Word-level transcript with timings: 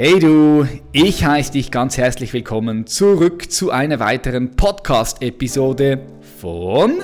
Hey 0.00 0.20
du, 0.20 0.64
ich 0.92 1.24
heiße 1.24 1.50
dich 1.50 1.72
ganz 1.72 1.96
herzlich 1.96 2.32
willkommen 2.32 2.86
zurück 2.86 3.50
zu 3.50 3.72
einer 3.72 3.98
weiteren 3.98 4.54
Podcast-Episode 4.54 6.06
von 6.40 7.02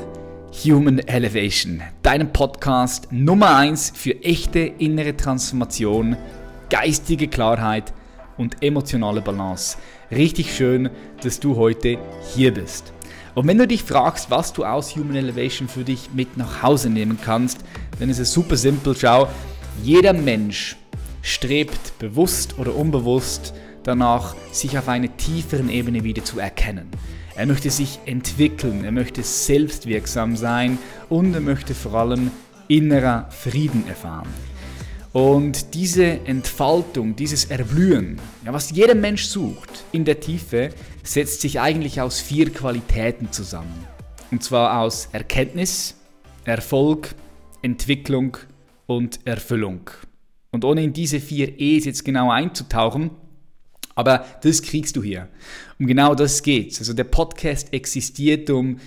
Human 0.64 1.00
Elevation, 1.00 1.82
deinem 2.04 2.32
Podcast 2.32 3.08
Nummer 3.10 3.56
1 3.56 3.94
für 3.96 4.22
echte 4.22 4.60
innere 4.60 5.16
Transformation, 5.16 6.16
geistige 6.70 7.26
Klarheit 7.26 7.92
und 8.38 8.62
emotionale 8.62 9.22
Balance. 9.22 9.76
Richtig 10.12 10.54
schön, 10.54 10.88
dass 11.20 11.40
du 11.40 11.56
heute 11.56 11.98
hier 12.32 12.54
bist. 12.54 12.92
Und 13.34 13.48
wenn 13.48 13.58
du 13.58 13.66
dich 13.66 13.82
fragst, 13.82 14.30
was 14.30 14.52
du 14.52 14.64
aus 14.64 14.94
Human 14.94 15.16
Elevation 15.16 15.66
für 15.66 15.82
dich 15.82 16.10
mit 16.14 16.36
nach 16.36 16.62
Hause 16.62 16.90
nehmen 16.90 17.18
kannst, 17.20 17.58
dann 17.98 18.08
ist 18.08 18.20
es 18.20 18.32
super 18.32 18.56
simpel. 18.56 18.94
Schau, 18.96 19.28
jeder 19.82 20.12
Mensch 20.12 20.76
strebt 21.24 21.98
bewusst 21.98 22.58
oder 22.58 22.76
unbewusst 22.76 23.54
danach, 23.82 24.36
sich 24.52 24.78
auf 24.78 24.88
einer 24.88 25.16
tieferen 25.16 25.70
Ebene 25.70 26.04
wieder 26.04 26.22
zu 26.22 26.38
erkennen. 26.38 26.88
Er 27.34 27.46
möchte 27.46 27.70
sich 27.70 27.98
entwickeln, 28.06 28.84
er 28.84 28.92
möchte 28.92 29.22
selbstwirksam 29.22 30.36
sein 30.36 30.78
und 31.08 31.34
er 31.34 31.40
möchte 31.40 31.74
vor 31.74 31.94
allem 31.94 32.30
innerer 32.68 33.28
Frieden 33.30 33.88
erfahren. 33.88 34.28
Und 35.12 35.74
diese 35.74 36.04
Entfaltung, 36.26 37.16
dieses 37.16 37.46
Erblühen, 37.46 38.18
ja, 38.44 38.52
was 38.52 38.70
jeder 38.70 38.94
Mensch 38.94 39.24
sucht 39.24 39.84
in 39.92 40.04
der 40.04 40.20
Tiefe, 40.20 40.70
setzt 41.02 41.40
sich 41.40 41.60
eigentlich 41.60 42.00
aus 42.00 42.20
vier 42.20 42.52
Qualitäten 42.52 43.32
zusammen. 43.32 43.86
Und 44.30 44.42
zwar 44.42 44.80
aus 44.80 45.08
Erkenntnis, 45.12 45.96
Erfolg, 46.44 47.14
Entwicklung 47.62 48.36
und 48.86 49.20
Erfüllung. 49.24 49.90
Und 50.54 50.64
ohne 50.64 50.84
in 50.84 50.92
diese 50.92 51.18
vier 51.18 51.58
E's 51.58 51.84
jetzt 51.84 52.04
genau 52.04 52.30
einzutauchen, 52.30 53.10
aber 53.96 54.24
das 54.42 54.62
kriegst 54.62 54.94
du 54.94 55.02
hier. 55.02 55.28
Um 55.80 55.88
genau 55.88 56.14
das 56.14 56.44
geht's. 56.44 56.78
Also 56.78 56.92
der 56.92 57.02
Podcast 57.02 57.72
existiert, 57.72 58.48
um 58.50 58.78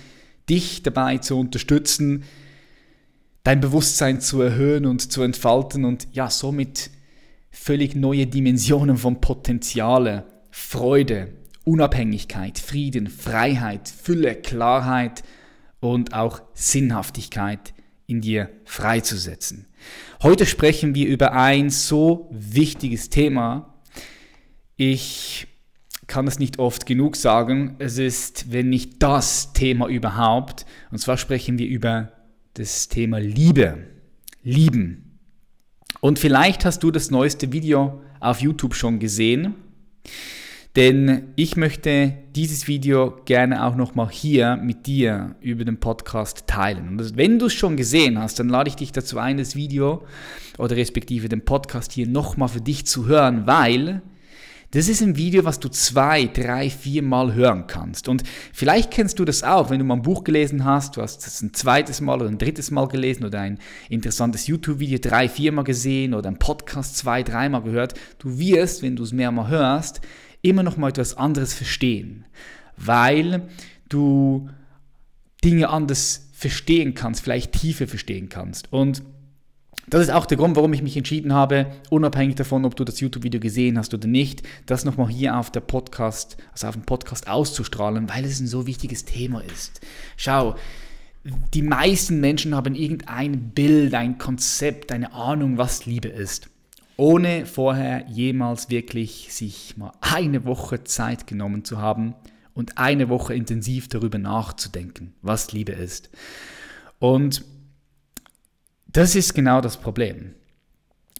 dich 0.48 0.82
dabei 0.82 1.18
zu 1.18 1.38
unterstützen, 1.38 2.24
dein 3.44 3.60
Bewusstsein 3.60 4.22
zu 4.22 4.40
erhöhen 4.40 4.86
und 4.86 5.12
zu 5.12 5.20
entfalten 5.20 5.84
und 5.84 6.08
ja, 6.12 6.30
somit 6.30 6.88
völlig 7.50 7.94
neue 7.94 8.26
Dimensionen 8.26 8.96
von 8.96 9.20
Potenziale, 9.20 10.24
Freude, 10.50 11.34
Unabhängigkeit, 11.64 12.58
Frieden, 12.58 13.08
Freiheit, 13.08 13.90
Fülle, 13.90 14.36
Klarheit 14.36 15.22
und 15.80 16.14
auch 16.14 16.40
Sinnhaftigkeit 16.54 17.74
in 18.08 18.22
dir 18.22 18.50
freizusetzen. 18.64 19.66
Heute 20.22 20.46
sprechen 20.46 20.94
wir 20.94 21.06
über 21.06 21.32
ein 21.34 21.70
so 21.70 22.28
wichtiges 22.32 23.10
Thema. 23.10 23.74
Ich 24.76 25.46
kann 26.06 26.26
es 26.26 26.38
nicht 26.38 26.58
oft 26.58 26.86
genug 26.86 27.16
sagen. 27.16 27.76
Es 27.78 27.98
ist, 27.98 28.50
wenn 28.50 28.70
nicht 28.70 29.02
das 29.02 29.52
Thema 29.52 29.88
überhaupt. 29.88 30.64
Und 30.90 30.98
zwar 30.98 31.18
sprechen 31.18 31.58
wir 31.58 31.68
über 31.68 32.12
das 32.54 32.88
Thema 32.88 33.20
Liebe. 33.20 33.84
Lieben. 34.42 35.20
Und 36.00 36.18
vielleicht 36.18 36.64
hast 36.64 36.82
du 36.82 36.90
das 36.90 37.10
neueste 37.10 37.52
Video 37.52 38.02
auf 38.20 38.40
YouTube 38.40 38.74
schon 38.74 38.98
gesehen. 38.98 39.54
Denn 40.76 41.32
ich 41.34 41.56
möchte 41.56 42.14
dieses 42.36 42.68
Video 42.68 43.16
gerne 43.24 43.64
auch 43.64 43.74
nochmal 43.74 44.10
hier 44.10 44.56
mit 44.56 44.86
dir 44.86 45.34
über 45.40 45.64
den 45.64 45.80
Podcast 45.80 46.46
teilen. 46.46 46.88
Und 46.88 47.16
wenn 47.16 47.38
du 47.38 47.46
es 47.46 47.54
schon 47.54 47.76
gesehen 47.76 48.18
hast, 48.18 48.38
dann 48.38 48.48
lade 48.48 48.68
ich 48.68 48.76
dich 48.76 48.92
dazu 48.92 49.18
ein, 49.18 49.38
das 49.38 49.56
Video 49.56 50.04
oder 50.58 50.76
respektive 50.76 51.28
den 51.28 51.44
Podcast 51.44 51.92
hier 51.92 52.06
nochmal 52.06 52.48
für 52.48 52.60
dich 52.60 52.86
zu 52.86 53.06
hören, 53.06 53.46
weil 53.46 54.02
das 54.72 54.88
ist 54.88 55.00
ein 55.00 55.16
Video, 55.16 55.46
was 55.46 55.60
du 55.60 55.70
zwei, 55.70 56.26
drei, 56.26 56.68
vier 56.68 57.02
Mal 57.02 57.32
hören 57.32 57.66
kannst. 57.66 58.06
Und 58.06 58.22
vielleicht 58.52 58.90
kennst 58.90 59.18
du 59.18 59.24
das 59.24 59.42
auch, 59.42 59.70
wenn 59.70 59.78
du 59.78 59.84
mal 59.86 59.94
ein 59.94 60.02
Buch 60.02 60.24
gelesen 60.24 60.66
hast, 60.66 60.98
du 60.98 61.02
hast 61.02 61.26
es 61.26 61.40
ein 61.40 61.54
zweites 61.54 62.02
Mal 62.02 62.20
oder 62.20 62.28
ein 62.28 62.36
drittes 62.36 62.70
Mal 62.70 62.86
gelesen 62.86 63.24
oder 63.24 63.40
ein 63.40 63.58
interessantes 63.88 64.46
YouTube-Video 64.46 64.98
drei, 64.98 65.30
vier 65.30 65.52
Mal 65.52 65.62
gesehen 65.62 66.12
oder 66.12 66.28
ein 66.28 66.38
Podcast 66.38 66.98
zwei, 66.98 67.22
dreimal 67.22 67.62
gehört. 67.62 67.94
Du 68.18 68.38
wirst, 68.38 68.82
wenn 68.82 68.94
du 68.94 69.04
es 69.04 69.12
mehrmal 69.12 69.48
hörst, 69.48 70.02
immer 70.42 70.62
noch 70.62 70.76
mal 70.76 70.88
etwas 70.88 71.16
anderes 71.16 71.54
verstehen, 71.54 72.24
weil 72.76 73.48
du 73.88 74.48
Dinge 75.44 75.68
anders 75.68 76.28
verstehen 76.32 76.94
kannst, 76.94 77.22
vielleicht 77.22 77.52
tiefer 77.52 77.88
verstehen 77.88 78.28
kannst. 78.28 78.72
Und 78.72 79.02
das 79.88 80.02
ist 80.02 80.10
auch 80.10 80.26
der 80.26 80.36
Grund, 80.36 80.54
warum 80.56 80.72
ich 80.74 80.82
mich 80.82 80.96
entschieden 80.96 81.32
habe, 81.32 81.66
unabhängig 81.88 82.34
davon, 82.34 82.64
ob 82.64 82.76
du 82.76 82.84
das 82.84 83.00
YouTube-Video 83.00 83.40
gesehen 83.40 83.78
hast 83.78 83.94
oder 83.94 84.06
nicht, 84.06 84.42
das 84.66 84.84
nochmal 84.84 85.08
hier 85.08 85.36
auf 85.36 85.50
der 85.50 85.60
Podcast, 85.60 86.36
also 86.52 86.66
auf 86.66 86.74
dem 86.74 86.84
Podcast 86.84 87.28
auszustrahlen, 87.28 88.08
weil 88.08 88.24
es 88.24 88.40
ein 88.40 88.46
so 88.46 88.66
wichtiges 88.66 89.06
Thema 89.06 89.40
ist. 89.40 89.80
Schau, 90.16 90.56
die 91.54 91.62
meisten 91.62 92.20
Menschen 92.20 92.54
haben 92.54 92.74
irgendein 92.74 93.50
Bild, 93.50 93.94
ein 93.94 94.18
Konzept, 94.18 94.92
eine 94.92 95.12
Ahnung, 95.12 95.56
was 95.56 95.86
Liebe 95.86 96.08
ist 96.08 96.50
ohne 96.98 97.46
vorher 97.46 98.06
jemals 98.08 98.70
wirklich 98.70 99.32
sich 99.32 99.76
mal 99.76 99.92
eine 100.00 100.44
Woche 100.44 100.82
Zeit 100.84 101.26
genommen 101.28 101.64
zu 101.64 101.78
haben 101.78 102.14
und 102.54 102.76
eine 102.76 103.08
Woche 103.08 103.34
intensiv 103.34 103.88
darüber 103.88 104.18
nachzudenken, 104.18 105.14
was 105.22 105.52
Liebe 105.52 105.72
ist. 105.72 106.10
Und 106.98 107.44
das 108.88 109.14
ist 109.14 109.32
genau 109.32 109.60
das 109.60 109.76
Problem. 109.76 110.34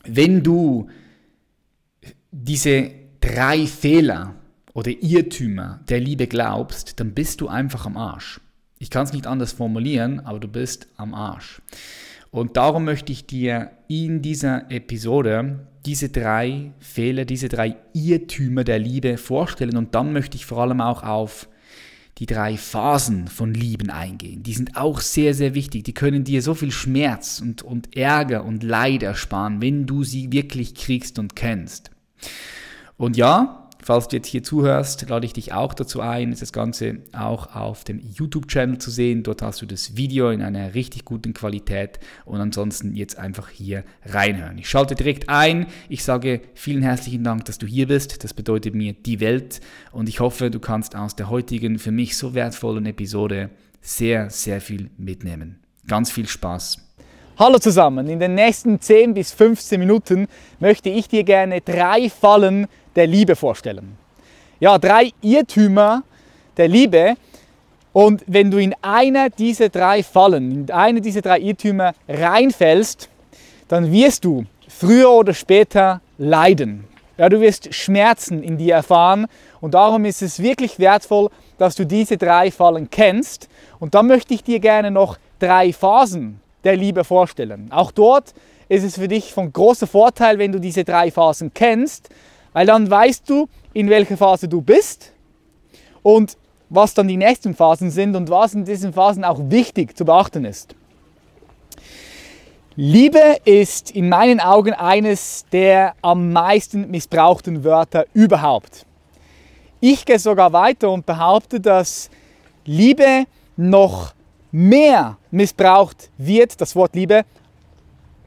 Wenn 0.05 0.43
du 0.43 0.91
diese 2.33 2.91
drei 3.21 3.65
Fehler 3.67 4.35
oder 4.75 4.91
Irrtümer 4.91 5.81
der 5.89 6.01
Liebe 6.01 6.27
glaubst, 6.27 6.99
dann 6.99 7.15
bist 7.15 7.41
du 7.41 7.47
einfach 7.47 7.87
am 7.87 7.97
Arsch. 7.97 8.41
Ich 8.81 8.91
kann 8.91 9.05
es 9.05 9.13
nicht 9.13 9.29
anders 9.29 9.53
formulieren, 9.53 10.19
aber 10.21 10.41
du 10.41 10.49
bist 10.49 10.89
am 10.97 11.15
Arsch. 11.15 11.63
Und 12.31 12.57
darum 12.57 12.85
möchte 12.85 13.13
ich 13.13 13.27
dir 13.27 13.71
in 13.89 14.23
dieser 14.23 14.71
Episode 14.71 15.67
diese 15.87 16.11
drei 16.11 16.73
Fehler, 16.81 17.25
diese 17.25 17.49
drei 17.49 17.77
Irrtümer 17.95 18.65
der 18.65 18.79
Liebe 18.79 19.17
vorstellen 19.17 19.77
und 19.77 19.95
dann 19.95 20.13
möchte 20.13 20.37
ich 20.37 20.45
vor 20.45 20.59
allem 20.59 20.81
auch 20.81 21.03
auf 21.03 21.49
die 22.19 22.27
drei 22.27 22.57
Phasen 22.57 23.29
von 23.29 23.55
Lieben 23.55 23.91
eingehen. 23.91 24.43
Die 24.43 24.53
sind 24.53 24.77
auch 24.77 25.01
sehr, 25.01 25.35
sehr 25.35 25.55
wichtig. 25.55 25.85
Die 25.85 25.95
können 25.95 26.25
dir 26.25 26.43
so 26.43 26.55
viel 26.55 26.73
Schmerz 26.73 27.41
und, 27.41 27.63
und 27.63 27.97
Ärger 27.97 28.45
und 28.45 28.65
Leid 28.65 29.05
ersparen, 29.05 29.63
wenn 29.63 29.87
du 29.87 30.03
sie 30.03 30.33
wirklich 30.33 30.75
kriegst 30.75 31.19
und 31.21 31.37
kennst. 31.37 31.91
Und 32.97 33.17
ja, 33.17 33.68
Falls 33.89 34.07
du 34.07 34.17
jetzt 34.17 34.27
hier 34.27 34.43
zuhörst, 34.43 35.09
lade 35.09 35.25
ich 35.25 35.33
dich 35.33 35.55
auch 35.55 35.73
dazu 35.73 36.03
ein, 36.03 36.37
das 36.39 36.53
Ganze 36.53 36.99
auch 37.17 37.57
auf 37.57 37.85
dem 37.85 37.99
YouTube-Channel 38.01 38.77
zu 38.77 38.91
sehen. 38.91 39.23
Dort 39.23 39.41
hast 39.41 39.63
du 39.63 39.67
das 39.67 39.97
Video 39.97 40.29
in 40.29 40.43
einer 40.43 40.75
richtig 40.75 41.07
guten 41.07 41.33
Qualität 41.33 41.99
und 42.27 42.39
ansonsten 42.39 42.95
jetzt 42.95 43.17
einfach 43.17 43.49
hier 43.49 43.85
reinhören. 44.05 44.59
Ich 44.59 44.69
schalte 44.69 44.95
direkt 44.95 45.31
ein. 45.31 45.69
Ich 45.89 46.05
sage 46.05 46.43
vielen 46.53 46.83
herzlichen 46.83 47.25
Dank, 47.25 47.47
dass 47.47 47.57
du 47.57 47.67
hier 47.67 47.89
bist. 47.89 48.23
Das 48.25 48.35
bedeutet 48.35 48.75
mir 48.75 48.93
die 48.93 49.21
Welt 49.21 49.63
und 49.91 50.07
ich 50.11 50.21
hoffe, 50.21 50.51
du 50.51 50.61
kannst 50.61 50.95
aus 50.95 51.17
der 51.17 51.31
heutigen 51.31 51.79
für 51.79 51.91
mich 51.91 52.19
so 52.19 52.35
wertvollen 52.35 52.85
Episode 52.85 53.49
sehr, 53.81 54.29
sehr 54.29 54.61
viel 54.61 54.91
mitnehmen. 54.99 55.61
Ganz 55.87 56.11
viel 56.11 56.29
Spaß. 56.29 56.77
Hallo 57.39 57.59
zusammen, 57.59 58.07
in 58.09 58.19
den 58.19 58.35
nächsten 58.35 58.81
10 58.81 59.15
bis 59.15 59.33
15 59.33 59.81
Minuten 59.81 60.27
möchte 60.59 60.91
ich 60.91 61.09
dir 61.09 61.25
gerne 61.25 61.63
drei 61.63 62.11
Fallen 62.11 62.67
der 62.97 63.07
Liebe 63.07 63.37
vorstellen. 63.37 63.97
Ja, 64.61 64.79
drei 64.79 65.13
Irrtümer 65.23 66.03
der 66.57 66.69
Liebe. 66.69 67.15
Und 67.93 68.23
wenn 68.27 68.51
du 68.51 68.59
in 68.59 68.75
einer 68.83 69.31
dieser 69.31 69.69
drei 69.69 70.03
Fallen, 70.03 70.53
in 70.53 70.71
eine 70.71 71.01
dieser 71.01 71.23
drei 71.23 71.41
Irrtümer 71.41 71.95
reinfällst, 72.09 73.09
dann 73.69 73.91
wirst 73.93 74.25
du 74.25 74.45
früher 74.69 75.11
oder 75.11 75.35
später 75.35 76.01
leiden. 76.19 76.85
Ja, 77.17 77.29
du 77.29 77.41
wirst 77.41 77.75
Schmerzen 77.75 78.43
in 78.43 78.59
dir 78.59 78.75
erfahren 78.75 79.27
und 79.61 79.75
darum 79.75 80.05
ist 80.05 80.23
es 80.23 80.41
wirklich 80.41 80.79
wertvoll, 80.79 81.31
dass 81.59 81.75
du 81.75 81.85
diese 81.85 82.17
drei 82.17 82.51
Fallen 82.51 82.91
kennst. 82.91 83.49
Und 83.81 83.95
dann 83.95 84.07
möchte 84.07 84.35
ich 84.35 84.45
dir 84.45 84.61
gerne 84.61 84.91
noch 84.91 85.19
drei 85.41 85.73
Phasen 85.73 86.41
der 86.63 86.77
Liebe 86.77 87.03
vorstellen. 87.03 87.73
Auch 87.73 87.91
dort 87.91 88.35
ist 88.69 88.85
es 88.85 88.97
für 88.97 89.09
dich 89.09 89.33
von 89.33 89.53
großer 89.53 89.87
Vorteil, 89.87 90.39
wenn 90.39 90.53
du 90.53 90.61
diese 90.61 90.85
drei 90.85 91.11
Phasen 91.11 91.53
kennst, 91.53 92.11
weil 92.53 92.67
dann 92.67 92.91
weißt 92.91 93.29
du, 93.29 93.49
in 93.73 93.91
welcher 93.91 94.17
Phase 94.17 94.49
du 94.49 94.61
bist 94.61 95.13
und 96.03 96.37
was 96.71 96.95
dann 96.95 97.09
die 97.09 97.17
nächsten 97.17 97.55
Phasen 97.55 97.91
sind 97.91 98.15
und 98.15 98.31
was 98.31 98.55
in 98.55 98.65
diesen 98.65 98.93
Phasen 98.93 99.25
auch 99.25 99.39
wichtig 99.45 99.97
zu 99.97 100.05
beachten 100.05 100.45
ist. 100.45 100.75
Liebe 102.77 103.39
ist 103.45 103.91
in 103.91 104.09
meinen 104.09 104.39
Augen 104.39 104.73
eines 104.73 105.45
der 105.51 105.95
am 106.01 106.33
meisten 106.33 106.91
missbrauchten 106.91 107.65
Wörter 107.65 108.07
überhaupt. 108.15 108.87
Ich 109.81 110.05
gehe 110.05 110.19
sogar 110.19 110.53
weiter 110.53 110.91
und 110.91 111.05
behaupte, 111.05 111.61
dass 111.61 112.11
Liebe 112.65 113.25
noch 113.57 114.13
mehr 114.53 115.17
missbraucht 115.31 116.11
wird, 116.19 116.61
das 116.61 116.77
Wort 116.77 116.95
Liebe, 116.95 117.25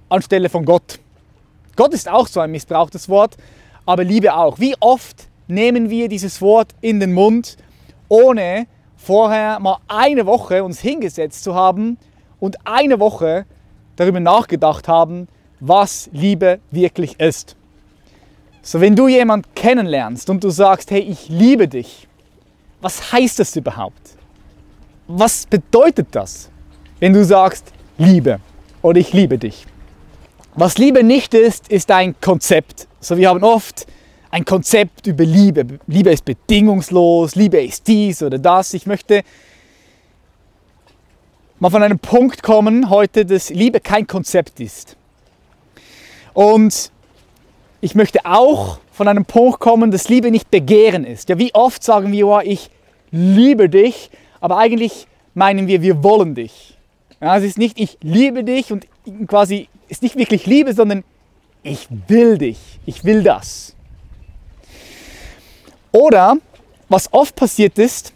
anstelle 0.09 0.49
von 0.49 0.65
Gott. 0.65 0.99
Gott 1.75 1.93
ist 1.93 2.09
auch 2.09 2.27
so 2.27 2.41
ein 2.41 2.51
missbrauchtes 2.51 3.07
Wort, 3.07 3.37
aber 3.85 4.03
Liebe 4.03 4.35
auch. 4.35 4.59
Wie 4.59 4.75
oft 4.79 5.27
nehmen 5.47 5.89
wir 5.89 6.07
dieses 6.07 6.41
Wort 6.41 6.73
in 6.81 6.99
den 6.99 7.13
Mund, 7.13 7.57
ohne 8.07 8.67
vorher 8.95 9.59
mal 9.59 9.77
eine 9.87 10.25
Woche 10.25 10.63
uns 10.63 10.79
hingesetzt 10.79 11.43
zu 11.43 11.55
haben 11.55 11.97
und 12.39 12.57
eine 12.65 12.99
Woche 12.99 13.45
darüber 13.95 14.19
nachgedacht 14.19 14.87
haben, 14.87 15.27
was 15.59 16.09
Liebe 16.13 16.59
wirklich 16.71 17.19
ist. 17.19 17.55
So, 18.63 18.79
wenn 18.79 18.95
du 18.95 19.07
jemanden 19.07 19.47
kennenlernst 19.55 20.29
und 20.29 20.43
du 20.43 20.49
sagst, 20.49 20.91
hey, 20.91 20.99
ich 20.99 21.29
liebe 21.29 21.67
dich, 21.67 22.07
was 22.81 23.11
heißt 23.11 23.39
das 23.39 23.55
überhaupt? 23.55 24.17
Was 25.07 25.45
bedeutet 25.45 26.07
das, 26.11 26.49
wenn 26.99 27.13
du 27.13 27.23
sagst, 27.25 27.71
Liebe 27.97 28.39
oder 28.81 28.99
ich 28.99 29.13
liebe 29.13 29.37
dich? 29.37 29.65
Was 30.55 30.77
Liebe 30.77 31.01
nicht 31.01 31.33
ist, 31.33 31.69
ist 31.69 31.89
ein 31.91 32.13
Konzept. 32.19 32.85
So, 32.99 33.15
wir 33.15 33.29
haben 33.29 33.41
oft 33.41 33.87
ein 34.31 34.43
Konzept 34.43 35.07
über 35.07 35.23
Liebe. 35.23 35.79
Liebe 35.87 36.11
ist 36.11 36.25
bedingungslos, 36.25 37.35
Liebe 37.35 37.63
ist 37.63 37.87
dies 37.87 38.21
oder 38.21 38.37
das. 38.37 38.73
Ich 38.73 38.85
möchte 38.85 39.23
mal 41.59 41.69
von 41.69 41.81
einem 41.81 41.99
Punkt 41.99 42.43
kommen 42.43 42.89
heute, 42.89 43.25
dass 43.25 43.49
Liebe 43.49 43.79
kein 43.79 44.07
Konzept 44.07 44.59
ist. 44.59 44.97
Und 46.33 46.91
ich 47.79 47.95
möchte 47.95 48.25
auch 48.25 48.79
von 48.91 49.07
einem 49.07 49.23
Punkt 49.23 49.61
kommen, 49.61 49.89
dass 49.89 50.09
Liebe 50.09 50.31
nicht 50.31 50.51
Begehren 50.51 51.05
ist. 51.05 51.29
Ja, 51.29 51.37
wie 51.37 51.55
oft 51.55 51.81
sagen 51.81 52.11
wir, 52.11 52.27
oh, 52.27 52.39
ich 52.43 52.69
liebe 53.11 53.69
dich, 53.69 54.09
aber 54.41 54.57
eigentlich 54.57 55.07
meinen 55.33 55.67
wir, 55.67 55.81
wir 55.81 56.03
wollen 56.03 56.35
dich. 56.35 56.77
Ja, 57.21 57.37
es 57.37 57.45
ist 57.45 57.57
nicht, 57.57 57.79
ich 57.79 57.97
liebe 58.01 58.43
dich 58.43 58.73
und 58.73 58.85
quasi 59.27 59.69
ist 59.91 60.01
nicht 60.01 60.17
wirklich 60.17 60.45
Liebe, 60.45 60.73
sondern 60.73 61.03
ich 61.63 61.87
will 62.07 62.37
dich, 62.37 62.57
ich 62.85 63.03
will 63.03 63.23
das. 63.23 63.75
Oder 65.91 66.37
was 66.87 67.13
oft 67.13 67.35
passiert 67.35 67.77
ist, 67.77 68.13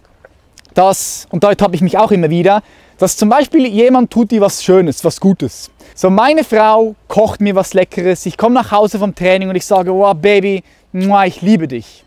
dass, 0.74 1.28
und 1.32 1.44
dort 1.44 1.62
habe 1.62 1.76
ich 1.76 1.82
mich 1.82 1.98
auch 1.98 2.12
immer 2.12 2.30
wieder, 2.30 2.64
dass 2.98 3.18
zum 3.18 3.28
Beispiel 3.28 3.68
jemand 3.68 4.10
tut 4.10 4.32
dir 4.32 4.40
was 4.40 4.64
Schönes, 4.64 5.04
was 5.04 5.20
Gutes. 5.20 5.70
So, 5.94 6.10
meine 6.10 6.46
Frau 6.46 6.96
kocht 7.10 7.42
mir 7.42 7.56
was 7.56 7.74
Leckeres, 7.74 8.26
ich 8.26 8.38
komme 8.38 8.56
nach 8.56 8.72
Hause 8.72 8.98
vom 8.98 9.14
Training 9.14 9.50
und 9.50 9.56
ich 9.56 9.66
sage, 9.66 9.94
wow, 9.94 10.16
Baby, 10.16 10.64
ich 10.94 11.42
liebe 11.42 11.68
dich. 11.68 12.06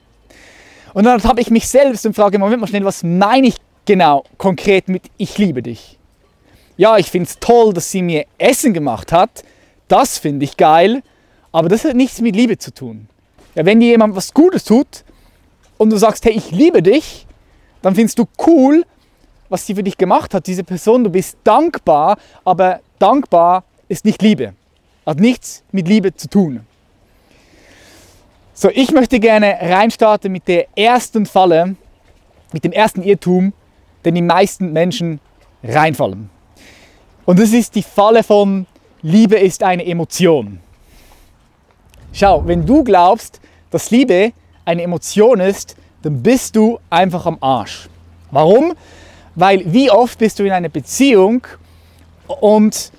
Und 0.94 1.04
dann 1.04 1.22
habe 1.24 1.42
ich 1.42 1.50
mich 1.50 1.68
selbst 1.68 2.06
und 2.06 2.14
frage, 2.14 2.38
Moment 2.38 2.62
mal 2.62 2.66
schnell, 2.66 2.86
was 2.86 3.02
meine 3.02 3.48
ich 3.48 3.56
genau 3.84 4.24
konkret 4.38 4.88
mit 4.88 5.02
ich 5.18 5.36
liebe 5.36 5.62
dich? 5.62 5.98
Ja, 6.78 6.96
ich 6.96 7.10
finde 7.10 7.28
es 7.28 7.38
toll, 7.38 7.74
dass 7.74 7.90
sie 7.90 8.00
mir 8.00 8.24
Essen 8.38 8.72
gemacht 8.72 9.12
hat, 9.12 9.44
das 9.88 10.18
finde 10.18 10.44
ich 10.44 10.56
geil, 10.56 11.02
aber 11.52 11.68
das 11.68 11.84
hat 11.84 11.96
nichts 11.96 12.20
mit 12.20 12.36
Liebe 12.36 12.58
zu 12.58 12.72
tun. 12.72 13.08
Ja, 13.54 13.64
wenn 13.64 13.80
dir 13.80 13.88
jemand 13.88 14.14
was 14.14 14.32
Gutes 14.32 14.64
tut 14.64 15.04
und 15.78 15.90
du 15.90 15.96
sagst, 15.96 16.24
hey, 16.24 16.32
ich 16.32 16.50
liebe 16.50 16.82
dich, 16.82 17.26
dann 17.82 17.94
findest 17.94 18.18
du 18.18 18.26
cool, 18.46 18.84
was 19.48 19.66
sie 19.66 19.74
für 19.74 19.82
dich 19.82 19.96
gemacht 19.96 20.34
hat, 20.34 20.46
diese 20.46 20.64
Person, 20.64 21.04
du 21.04 21.10
bist 21.10 21.38
dankbar, 21.44 22.18
aber 22.44 22.80
dankbar 22.98 23.64
ist 23.88 24.04
nicht 24.04 24.22
Liebe. 24.22 24.54
Hat 25.06 25.20
nichts 25.20 25.62
mit 25.72 25.88
Liebe 25.88 26.14
zu 26.14 26.28
tun. 26.28 26.66
So, 28.52 28.68
ich 28.70 28.92
möchte 28.92 29.20
gerne 29.20 29.56
reinstarten 29.60 30.30
mit 30.30 30.48
der 30.48 30.66
ersten 30.76 31.26
Falle, 31.26 31.76
mit 32.52 32.64
dem 32.64 32.72
ersten 32.72 33.02
Irrtum, 33.02 33.52
den 34.04 34.16
die 34.16 34.22
meisten 34.22 34.72
Menschen 34.72 35.20
reinfallen. 35.62 36.28
Und 37.24 37.38
das 37.38 37.52
ist 37.52 37.74
die 37.74 37.82
Falle 37.82 38.22
von 38.22 38.66
Liebe 39.02 39.36
ist 39.36 39.62
eine 39.62 39.84
Emotion. 39.86 40.60
Schau, 42.12 42.46
wenn 42.46 42.66
du 42.66 42.82
glaubst, 42.82 43.40
dass 43.70 43.90
Liebe 43.90 44.32
eine 44.64 44.82
Emotion 44.82 45.40
ist, 45.40 45.76
dann 46.02 46.22
bist 46.22 46.56
du 46.56 46.78
einfach 46.90 47.26
am 47.26 47.38
Arsch. 47.40 47.88
Warum? 48.30 48.74
Weil 49.34 49.72
wie 49.72 49.90
oft 49.90 50.18
bist 50.18 50.38
du 50.38 50.44
in 50.44 50.52
einer 50.52 50.68
Beziehung 50.68 51.46
und 52.26 52.92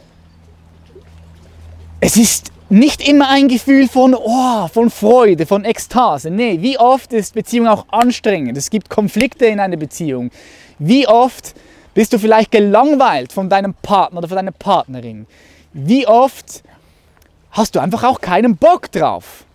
es 2.00 2.16
ist 2.16 2.52
nicht 2.70 3.08
immer 3.08 3.30
ein 3.30 3.48
Gefühl 3.48 3.88
von, 3.88 4.16
oh, 4.16 4.68
von 4.68 4.90
Freude, 4.90 5.46
von 5.46 5.66
Ekstase. 5.66 6.30
Nee, 6.30 6.62
wie 6.62 6.78
oft 6.78 7.12
ist 7.14 7.34
Beziehung 7.34 7.68
auch 7.68 7.86
anstrengend? 7.90 8.58
Es 8.58 8.70
gibt 8.70 8.90
Konflikte 8.90 9.48
in 9.48 9.60
einer 9.60 9.78
Beziehung. 9.78 10.30
Wie 10.78 11.08
oft 11.08 11.56
bist 11.94 12.14
du 12.14 12.20
vielleicht 12.20 12.52
gelangweilt 12.52 13.34
von 13.34 13.50
deinem 13.50 13.74
Partner 13.74 14.20
oder 14.20 14.28
von 14.28 14.38
deiner 14.38 14.52
Partnerin? 14.52 15.26
Wie 15.74 16.08
oft 16.08 16.64
hast 17.52 17.76
du 17.76 17.80
einfach 17.80 18.04
auch 18.04 18.22
keinen 18.22 18.58
Bock 18.58 18.92
drauf? 18.92 19.46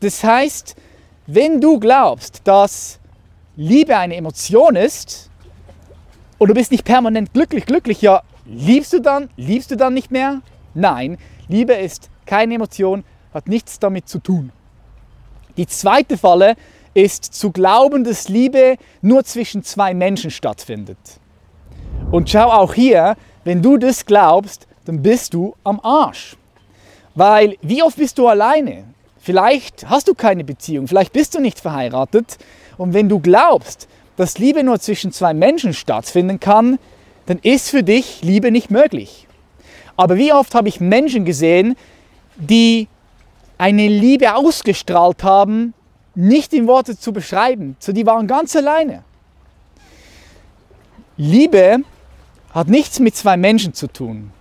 Das 0.00 0.24
heißt, 0.24 0.76
wenn 1.26 1.60
du 1.60 1.78
glaubst, 1.78 2.42
dass 2.44 2.98
Liebe 3.56 3.96
eine 3.96 4.16
Emotion 4.16 4.76
ist, 4.76 5.30
und 6.38 6.48
du 6.48 6.54
bist 6.54 6.72
nicht 6.72 6.84
permanent 6.84 7.32
glücklich, 7.32 7.64
glücklich, 7.64 8.02
ja, 8.02 8.22
liebst 8.44 8.92
du 8.92 9.00
dann, 9.00 9.30
liebst 9.36 9.70
du 9.70 9.76
dann 9.76 9.94
nicht 9.94 10.10
mehr? 10.10 10.42
Nein, 10.74 11.18
Liebe 11.48 11.74
ist 11.74 12.10
keine 12.26 12.54
Emotion, 12.54 13.04
hat 13.32 13.48
nichts 13.48 13.78
damit 13.78 14.08
zu 14.08 14.18
tun. 14.18 14.50
Die 15.56 15.66
zweite 15.66 16.18
Falle 16.18 16.56
ist 16.94 17.24
zu 17.24 17.52
glauben, 17.52 18.04
dass 18.04 18.28
Liebe 18.28 18.76
nur 19.02 19.24
zwischen 19.24 19.62
zwei 19.62 19.94
Menschen 19.94 20.30
stattfindet. 20.30 20.98
Und 22.10 22.28
schau 22.28 22.50
auch 22.50 22.74
hier, 22.74 23.16
wenn 23.44 23.62
du 23.62 23.76
das 23.76 24.04
glaubst, 24.04 24.66
dann 24.84 25.02
bist 25.02 25.34
du 25.34 25.54
am 25.64 25.80
Arsch. 25.82 26.36
Weil 27.14 27.56
wie 27.62 27.82
oft 27.82 27.96
bist 27.96 28.18
du 28.18 28.28
alleine? 28.28 28.84
Vielleicht 29.18 29.88
hast 29.88 30.08
du 30.08 30.14
keine 30.14 30.44
Beziehung, 30.44 30.86
vielleicht 30.88 31.12
bist 31.12 31.34
du 31.34 31.40
nicht 31.40 31.60
verheiratet. 31.60 32.38
Und 32.76 32.92
wenn 32.92 33.08
du 33.08 33.20
glaubst, 33.20 33.88
dass 34.16 34.38
Liebe 34.38 34.62
nur 34.62 34.80
zwischen 34.80 35.12
zwei 35.12 35.32
Menschen 35.32 35.72
stattfinden 35.72 36.40
kann, 36.40 36.78
dann 37.26 37.38
ist 37.42 37.70
für 37.70 37.82
dich 37.82 38.22
Liebe 38.22 38.50
nicht 38.50 38.70
möglich. 38.70 39.26
Aber 39.96 40.16
wie 40.16 40.32
oft 40.32 40.54
habe 40.54 40.68
ich 40.68 40.80
Menschen 40.80 41.24
gesehen, 41.24 41.76
die 42.36 42.88
eine 43.56 43.88
Liebe 43.88 44.34
ausgestrahlt 44.34 45.22
haben, 45.22 45.72
nicht 46.14 46.52
in 46.52 46.66
Worte 46.66 46.98
zu 46.98 47.12
beschreiben. 47.12 47.76
So, 47.78 47.92
die 47.92 48.06
waren 48.06 48.26
ganz 48.26 48.54
alleine. 48.54 49.04
Liebe 51.16 51.78
hat 52.52 52.68
nichts 52.68 53.00
mit 53.00 53.16
zwei 53.16 53.36
Menschen 53.36 53.72
zu 53.72 53.86
tun. 53.86 54.33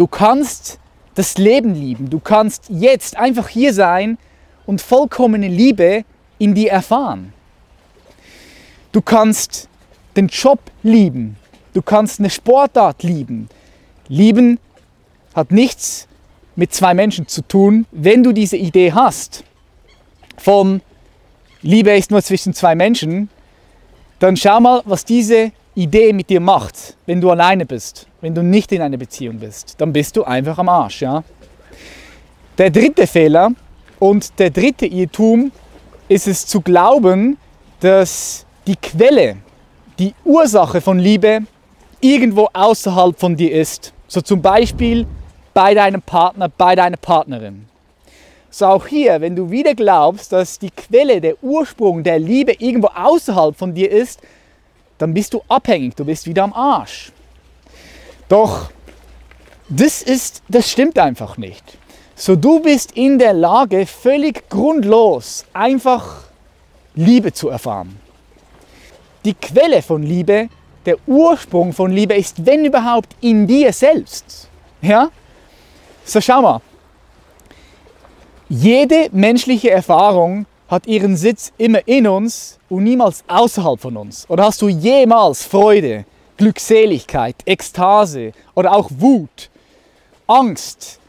Du 0.00 0.06
kannst 0.06 0.78
das 1.14 1.36
Leben 1.36 1.74
lieben. 1.74 2.08
Du 2.08 2.20
kannst 2.20 2.70
jetzt 2.70 3.18
einfach 3.18 3.48
hier 3.48 3.74
sein 3.74 4.16
und 4.64 4.80
vollkommene 4.80 5.46
Liebe 5.46 6.06
in 6.38 6.54
dir 6.54 6.70
erfahren. 6.70 7.34
Du 8.92 9.02
kannst 9.02 9.68
den 10.16 10.28
Job 10.28 10.58
lieben. 10.82 11.36
Du 11.74 11.82
kannst 11.82 12.18
eine 12.18 12.30
Sportart 12.30 13.02
lieben. 13.02 13.50
Lieben 14.08 14.58
hat 15.34 15.50
nichts 15.50 16.08
mit 16.56 16.72
zwei 16.72 16.94
Menschen 16.94 17.28
zu 17.28 17.42
tun, 17.42 17.84
wenn 17.90 18.22
du 18.22 18.32
diese 18.32 18.56
Idee 18.56 18.94
hast 18.94 19.44
von 20.38 20.80
Liebe 21.60 21.90
ist 21.90 22.10
nur 22.10 22.22
zwischen 22.22 22.54
zwei 22.54 22.74
Menschen, 22.74 23.28
dann 24.18 24.38
schau 24.38 24.60
mal, 24.60 24.80
was 24.86 25.04
diese 25.04 25.52
Idee 25.74 26.12
mit 26.12 26.30
dir 26.30 26.40
macht, 26.40 26.96
wenn 27.06 27.20
du 27.20 27.30
alleine 27.30 27.64
bist, 27.64 28.06
wenn 28.20 28.34
du 28.34 28.42
nicht 28.42 28.72
in 28.72 28.82
einer 28.82 28.96
Beziehung 28.96 29.38
bist. 29.38 29.76
Dann 29.78 29.92
bist 29.92 30.16
du 30.16 30.24
einfach 30.24 30.58
am 30.58 30.68
Arsch. 30.68 31.02
Ja? 31.02 31.22
Der 32.58 32.70
dritte 32.70 33.06
Fehler 33.06 33.50
und 33.98 34.38
der 34.38 34.50
dritte 34.50 34.86
Irrtum 34.86 35.52
ist 36.08 36.26
es 36.26 36.46
zu 36.46 36.60
glauben, 36.60 37.38
dass 37.80 38.44
die 38.66 38.76
Quelle, 38.76 39.36
die 39.98 40.14
Ursache 40.24 40.80
von 40.80 40.98
Liebe 40.98 41.40
irgendwo 42.00 42.48
außerhalb 42.52 43.18
von 43.18 43.36
dir 43.36 43.52
ist. 43.52 43.92
So 44.08 44.20
zum 44.20 44.42
Beispiel 44.42 45.06
bei 45.54 45.74
deinem 45.74 46.02
Partner, 46.02 46.48
bei 46.48 46.74
deiner 46.74 46.96
Partnerin. 46.96 47.66
So 48.50 48.66
auch 48.66 48.86
hier, 48.86 49.20
wenn 49.20 49.36
du 49.36 49.50
wieder 49.50 49.74
glaubst, 49.74 50.32
dass 50.32 50.58
die 50.58 50.70
Quelle, 50.70 51.20
der 51.20 51.42
Ursprung 51.42 52.02
der 52.02 52.18
Liebe 52.18 52.52
irgendwo 52.58 52.88
außerhalb 52.88 53.56
von 53.56 53.72
dir 53.72 53.90
ist, 53.90 54.20
dann 55.00 55.14
bist 55.14 55.34
du 55.34 55.42
abhängig, 55.48 55.96
du 55.96 56.04
bist 56.04 56.26
wieder 56.26 56.44
am 56.44 56.52
Arsch. 56.52 57.12
Doch 58.28 58.70
das 59.68 60.02
ist, 60.02 60.42
das 60.48 60.70
stimmt 60.70 60.98
einfach 60.98 61.36
nicht. 61.36 61.64
So 62.14 62.36
du 62.36 62.60
bist 62.60 62.92
in 62.92 63.18
der 63.18 63.32
Lage, 63.32 63.86
völlig 63.86 64.48
grundlos 64.48 65.44
einfach 65.52 66.24
Liebe 66.94 67.32
zu 67.32 67.48
erfahren 67.48 68.00
die 69.24 69.34
Quelle 69.34 69.82
von 69.82 70.02
Liebe, 70.02 70.48
der 70.86 70.96
Ursprung 71.06 71.72
von 71.72 71.90
Liebe 71.90 72.14
ist, 72.14 72.46
wenn 72.46 72.64
überhaupt, 72.64 73.14
in 73.20 73.46
dir 73.46 73.72
selbst. 73.72 74.48
Ja? 74.80 75.10
So 76.04 76.20
schau 76.20 76.40
mal. 76.42 76.60
Jede 78.48 79.08
menschliche 79.12 79.70
Erfahrung 79.70 80.46
hat 80.70 80.86
ihren 80.86 81.16
Sitz 81.16 81.52
immer 81.58 81.86
in 81.86 82.06
uns 82.06 82.58
und 82.68 82.84
niemals 82.84 83.24
außerhalb 83.26 83.80
von 83.80 83.96
uns. 83.96 84.24
Oder 84.30 84.44
hast 84.44 84.62
du 84.62 84.68
jemals 84.68 85.44
Freude, 85.44 86.04
Glückseligkeit, 86.36 87.34
Ekstase 87.44 88.32
oder 88.54 88.72
auch 88.72 88.88
Wut, 88.96 89.50
Angst, 90.28 91.00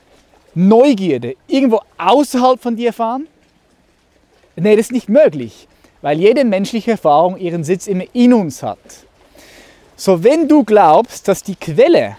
Neugierde 0.55 1.35
irgendwo 1.47 1.79
außerhalb 1.97 2.59
von 2.59 2.75
dir 2.75 2.87
erfahren? 2.87 3.27
Nee, 4.55 4.75
das 4.75 4.87
ist 4.87 4.91
nicht 4.91 5.09
möglich, 5.09 5.67
weil 6.01 6.19
jede 6.19 6.43
menschliche 6.43 6.91
Erfahrung 6.91 7.37
ihren 7.37 7.63
Sitz 7.63 7.87
immer 7.87 8.03
in 8.13 8.33
uns 8.33 8.63
hat. 8.63 8.79
So, 9.95 10.23
wenn 10.23 10.47
du 10.47 10.63
glaubst, 10.63 11.27
dass 11.27 11.43
die 11.43 11.55
Quelle, 11.55 12.17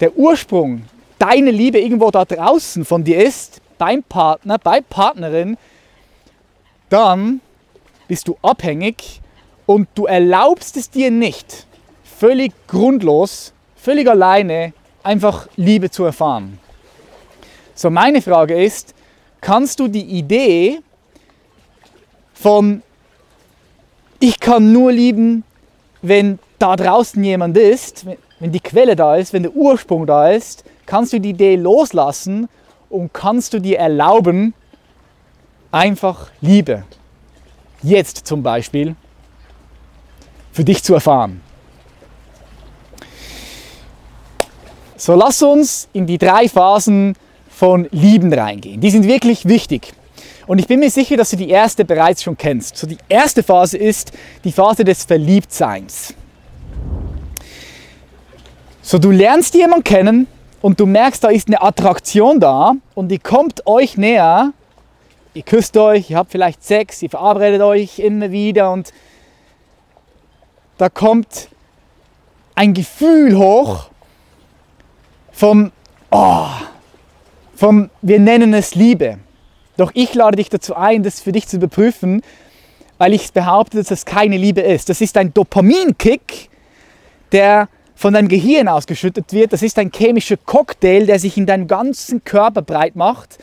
der 0.00 0.16
Ursprung, 0.16 0.86
deine 1.18 1.50
Liebe 1.50 1.78
irgendwo 1.78 2.10
da 2.10 2.24
draußen 2.24 2.86
von 2.86 3.04
dir 3.04 3.22
ist, 3.22 3.60
beim 3.76 4.02
Partner, 4.02 4.58
bei 4.58 4.80
Partnerin, 4.80 5.58
dann 6.90 7.40
bist 8.06 8.28
du 8.28 8.36
abhängig 8.42 9.22
und 9.64 9.88
du 9.94 10.06
erlaubst 10.06 10.76
es 10.76 10.90
dir 10.90 11.10
nicht, 11.10 11.66
völlig 12.04 12.52
grundlos, 12.66 13.54
völlig 13.76 14.08
alleine 14.08 14.72
einfach 15.02 15.48
Liebe 15.56 15.90
zu 15.90 16.04
erfahren. 16.04 16.58
So, 17.74 17.88
meine 17.88 18.20
Frage 18.20 18.62
ist, 18.62 18.94
kannst 19.40 19.80
du 19.80 19.88
die 19.88 20.04
Idee 20.04 20.80
von 22.34 22.82
ich 24.18 24.38
kann 24.38 24.72
nur 24.72 24.92
lieben, 24.92 25.44
wenn 26.02 26.38
da 26.58 26.76
draußen 26.76 27.24
jemand 27.24 27.56
ist, 27.56 28.04
wenn 28.38 28.52
die 28.52 28.60
Quelle 28.60 28.96
da 28.96 29.16
ist, 29.16 29.32
wenn 29.32 29.44
der 29.44 29.56
Ursprung 29.56 30.06
da 30.06 30.30
ist, 30.30 30.64
kannst 30.84 31.12
du 31.12 31.20
die 31.20 31.30
Idee 31.30 31.56
loslassen 31.56 32.48
und 32.90 33.14
kannst 33.14 33.54
du 33.54 33.60
dir 33.60 33.78
erlauben, 33.78 34.52
einfach 35.72 36.30
Liebe, 36.40 36.84
jetzt 37.82 38.26
zum 38.26 38.42
Beispiel, 38.42 38.96
für 40.52 40.64
dich 40.64 40.82
zu 40.82 40.94
erfahren. 40.94 41.40
So, 44.96 45.14
lass 45.14 45.42
uns 45.42 45.88
in 45.92 46.06
die 46.06 46.18
drei 46.18 46.48
Phasen 46.48 47.14
von 47.48 47.88
Lieben 47.90 48.32
reingehen. 48.32 48.80
Die 48.80 48.90
sind 48.90 49.06
wirklich 49.06 49.46
wichtig. 49.46 49.94
Und 50.46 50.58
ich 50.58 50.66
bin 50.66 50.80
mir 50.80 50.90
sicher, 50.90 51.16
dass 51.16 51.30
du 51.30 51.36
die 51.36 51.48
erste 51.48 51.84
bereits 51.84 52.22
schon 52.22 52.36
kennst. 52.36 52.76
So, 52.76 52.86
die 52.86 52.98
erste 53.08 53.42
Phase 53.42 53.78
ist 53.78 54.12
die 54.44 54.52
Phase 54.52 54.84
des 54.84 55.04
Verliebtseins. 55.04 56.14
So, 58.82 58.98
du 58.98 59.10
lernst 59.10 59.54
jemanden 59.54 59.84
kennen 59.84 60.26
und 60.60 60.80
du 60.80 60.86
merkst, 60.86 61.22
da 61.22 61.28
ist 61.28 61.46
eine 61.46 61.62
Attraktion 61.62 62.40
da 62.40 62.72
und 62.94 63.08
die 63.08 63.18
kommt 63.18 63.66
euch 63.66 63.96
näher. 63.96 64.52
Ihr 65.32 65.42
küsst 65.42 65.76
euch, 65.76 66.10
ihr 66.10 66.16
habt 66.16 66.32
vielleicht 66.32 66.64
Sex, 66.64 67.02
ihr 67.02 67.10
verabredet 67.10 67.62
euch 67.62 68.00
immer 68.00 68.32
wieder 68.32 68.72
und 68.72 68.92
da 70.76 70.88
kommt 70.88 71.48
ein 72.56 72.74
Gefühl 72.74 73.38
hoch 73.38 73.90
vom, 75.30 75.70
oh, 76.10 76.46
vom, 77.54 77.90
wir 78.02 78.18
nennen 78.18 78.54
es 78.54 78.74
Liebe. 78.74 79.18
Doch 79.76 79.92
ich 79.94 80.14
lade 80.14 80.36
dich 80.36 80.48
dazu 80.48 80.74
ein, 80.74 81.04
das 81.04 81.20
für 81.20 81.30
dich 81.30 81.46
zu 81.46 81.58
überprüfen, 81.58 82.22
weil 82.98 83.14
ich 83.14 83.32
behaupte, 83.32 83.78
dass 83.78 83.86
das 83.86 84.04
keine 84.04 84.36
Liebe 84.36 84.62
ist. 84.62 84.88
Das 84.88 85.00
ist 85.00 85.16
ein 85.16 85.32
Dopaminkick, 85.32 86.50
der 87.30 87.68
von 87.94 88.14
deinem 88.14 88.28
Gehirn 88.28 88.66
ausgeschüttet 88.66 89.32
wird. 89.32 89.52
Das 89.52 89.62
ist 89.62 89.78
ein 89.78 89.92
chemischer 89.92 90.38
Cocktail, 90.38 91.06
der 91.06 91.20
sich 91.20 91.36
in 91.36 91.46
deinem 91.46 91.68
ganzen 91.68 92.24
Körper 92.24 92.62
breit 92.62 92.96
macht 92.96 93.38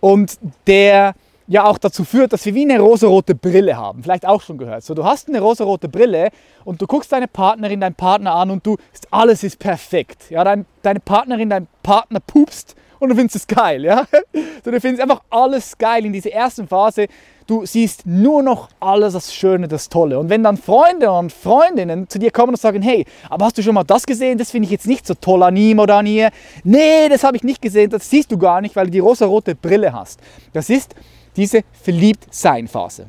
und 0.00 0.38
der 0.66 1.14
ja 1.48 1.64
auch 1.64 1.78
dazu 1.78 2.04
führt, 2.04 2.32
dass 2.32 2.44
wir 2.44 2.54
wie 2.54 2.62
eine 2.62 2.78
rosarote 2.78 3.34
Brille 3.34 3.76
haben. 3.76 4.02
Vielleicht 4.02 4.26
auch 4.26 4.42
schon 4.42 4.58
gehört. 4.58 4.84
So, 4.84 4.94
du 4.94 5.04
hast 5.04 5.28
eine 5.28 5.40
rosarote 5.40 5.88
Brille 5.88 6.28
und 6.64 6.80
du 6.80 6.86
guckst 6.86 7.10
deine 7.10 7.26
Partnerin, 7.26 7.80
deinen 7.80 7.94
Partner 7.94 8.34
an 8.34 8.50
und 8.50 8.66
du, 8.66 8.76
alles 9.10 9.42
ist 9.42 9.58
perfekt. 9.58 10.30
Ja, 10.30 10.44
dein, 10.44 10.66
deine 10.82 11.00
Partnerin, 11.00 11.48
dein 11.48 11.66
Partner 11.82 12.20
pupst 12.20 12.76
und 12.98 13.08
du 13.08 13.14
findest 13.14 13.36
es 13.36 13.46
geil. 13.46 13.84
Ja? 13.84 14.06
So, 14.64 14.72
du 14.72 14.80
findest 14.80 15.02
einfach 15.02 15.22
alles 15.30 15.78
geil 15.78 16.04
in 16.04 16.12
dieser 16.12 16.32
ersten 16.32 16.66
Phase. 16.68 17.06
Du 17.48 17.66
siehst 17.66 18.06
nur 18.06 18.44
noch 18.44 18.68
alles 18.78 19.14
das 19.14 19.34
Schöne, 19.34 19.66
das 19.66 19.88
Tolle. 19.88 20.20
Und 20.20 20.28
wenn 20.28 20.44
dann 20.44 20.56
Freunde 20.56 21.10
und 21.10 21.32
Freundinnen 21.32 22.08
zu 22.08 22.20
dir 22.20 22.30
kommen 22.30 22.50
und 22.50 22.60
sagen, 22.60 22.82
hey, 22.82 23.04
aber 23.28 23.46
hast 23.46 23.58
du 23.58 23.62
schon 23.62 23.74
mal 23.74 23.82
das 23.82 24.06
gesehen? 24.06 24.38
Das 24.38 24.52
finde 24.52 24.66
ich 24.66 24.70
jetzt 24.70 24.86
nicht 24.86 25.04
so 25.04 25.14
toll 25.14 25.42
an 25.42 25.56
ihm 25.56 25.80
oder 25.80 25.96
an 25.96 26.06
ihr. 26.06 26.30
Nee, 26.62 27.08
das 27.08 27.24
habe 27.24 27.36
ich 27.36 27.42
nicht 27.42 27.60
gesehen. 27.60 27.90
Das 27.90 28.08
siehst 28.08 28.30
du 28.30 28.38
gar 28.38 28.60
nicht, 28.60 28.76
weil 28.76 28.84
du 28.84 28.92
die 28.92 29.00
rosa-rote 29.00 29.56
Brille 29.56 29.92
hast. 29.92 30.20
Das 30.52 30.70
ist 30.70 30.94
diese 31.34 31.62
Verliebtsein-Phase. 31.82 33.06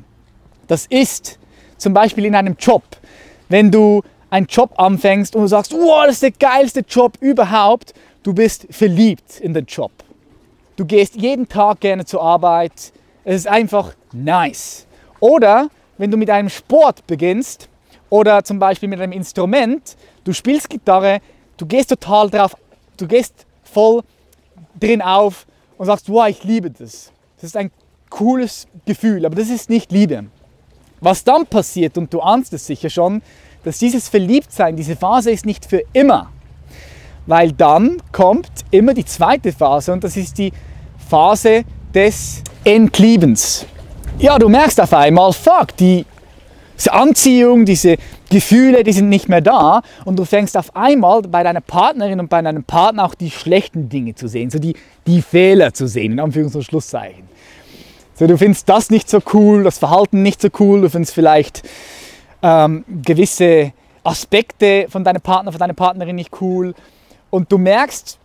Das 0.66 0.86
ist 0.86 1.38
zum 1.76 1.92
Beispiel 1.92 2.24
in 2.24 2.34
einem 2.34 2.56
Job, 2.58 2.82
wenn 3.48 3.70
du 3.70 4.02
einen 4.30 4.46
Job 4.46 4.72
anfängst 4.76 5.36
und 5.36 5.42
du 5.42 5.48
sagst, 5.48 5.72
wow, 5.72 6.04
das 6.06 6.14
ist 6.14 6.22
der 6.22 6.32
geilste 6.32 6.80
Job 6.80 7.12
überhaupt 7.20 7.94
Du 8.22 8.34
bist 8.34 8.66
verliebt 8.68 9.40
in 9.40 9.54
den 9.54 9.64
Job. 9.64 9.92
Du 10.76 10.84
gehst 10.84 11.16
jeden 11.16 11.48
Tag 11.48 11.80
gerne 11.80 12.04
zur 12.04 12.22
Arbeit. 12.22 12.92
Es 13.24 13.36
ist 13.36 13.48
einfach 13.48 13.94
nice. 14.12 14.86
Oder 15.20 15.68
wenn 15.98 16.10
du 16.10 16.16
mit 16.16 16.30
einem 16.30 16.48
Sport 16.48 17.06
beginnst 17.06 17.68
oder 18.08 18.42
zum 18.42 18.58
Beispiel 18.58 18.88
mit 18.88 19.00
einem 19.00 19.12
Instrument, 19.12 19.96
du 20.24 20.32
spielst 20.32 20.70
Gitarre, 20.70 21.20
du 21.56 21.66
gehst 21.66 21.90
total 21.90 22.30
drauf, 22.30 22.56
du 22.96 23.06
gehst 23.06 23.46
voll 23.62 24.02
drin 24.78 25.02
auf 25.02 25.46
und 25.76 25.86
sagst, 25.86 26.08
wow, 26.08 26.28
ich 26.28 26.42
liebe 26.44 26.70
das. 26.70 27.12
Das 27.36 27.44
ist 27.44 27.56
ein 27.56 27.70
cooles 28.08 28.66
Gefühl, 28.86 29.24
aber 29.24 29.36
das 29.36 29.50
ist 29.50 29.70
nicht 29.70 29.92
Liebe. 29.92 30.26
Was 31.00 31.24
dann 31.24 31.46
passiert, 31.46 31.96
und 31.96 32.12
du 32.12 32.20
ahnst 32.20 32.52
es 32.52 32.66
sicher 32.66 32.90
schon, 32.90 33.22
dass 33.64 33.78
dieses 33.78 34.08
Verliebtsein, 34.08 34.76
diese 34.76 34.96
Phase 34.96 35.30
ist 35.30 35.46
nicht 35.46 35.64
für 35.64 35.82
immer 35.92 36.30
weil 37.26 37.52
dann 37.52 37.98
kommt 38.12 38.50
immer 38.70 38.94
die 38.94 39.04
zweite 39.04 39.52
Phase 39.52 39.92
und 39.92 40.02
das 40.02 40.16
ist 40.16 40.38
die 40.38 40.52
Phase 41.08 41.64
des 41.94 42.42
Entliebens. 42.64 43.66
Ja, 44.18 44.38
du 44.38 44.48
merkst 44.48 44.80
auf 44.80 44.92
einmal, 44.92 45.32
fuck, 45.32 45.76
die 45.78 46.04
diese 46.80 46.94
Anziehung, 46.94 47.66
diese 47.66 47.96
Gefühle, 48.30 48.84
die 48.84 48.92
sind 48.92 49.10
nicht 49.10 49.28
mehr 49.28 49.42
da 49.42 49.82
und 50.06 50.18
du 50.18 50.24
fängst 50.24 50.56
auf 50.56 50.74
einmal 50.74 51.20
bei 51.22 51.42
deiner 51.42 51.60
Partnerin 51.60 52.20
und 52.20 52.30
bei 52.30 52.40
deinem 52.40 52.64
Partner 52.64 53.04
auch 53.04 53.14
die 53.14 53.30
schlechten 53.30 53.90
Dinge 53.90 54.14
zu 54.14 54.28
sehen, 54.28 54.50
so 54.50 54.58
die, 54.58 54.74
die 55.06 55.20
Fehler 55.20 55.74
zu 55.74 55.86
sehen, 55.86 56.12
in 56.12 56.20
Anführungs- 56.20 56.54
und 56.54 56.62
Schlusszeichen. 56.62 57.28
So, 58.14 58.26
du 58.26 58.38
findest 58.38 58.68
das 58.68 58.88
nicht 58.88 59.10
so 59.10 59.20
cool, 59.34 59.62
das 59.62 59.78
Verhalten 59.78 60.22
nicht 60.22 60.40
so 60.40 60.48
cool, 60.58 60.80
du 60.80 60.88
findest 60.88 61.14
vielleicht 61.14 61.62
ähm, 62.42 62.84
gewisse 63.02 63.72
Aspekte 64.02 64.86
von 64.88 65.04
deinem 65.04 65.20
Partner, 65.20 65.52
von 65.52 65.58
deiner 65.58 65.74
Partnerin 65.74 66.16
nicht 66.16 66.40
cool 66.40 66.74
und 67.28 67.52
du 67.52 67.58
merkst, 67.58 68.18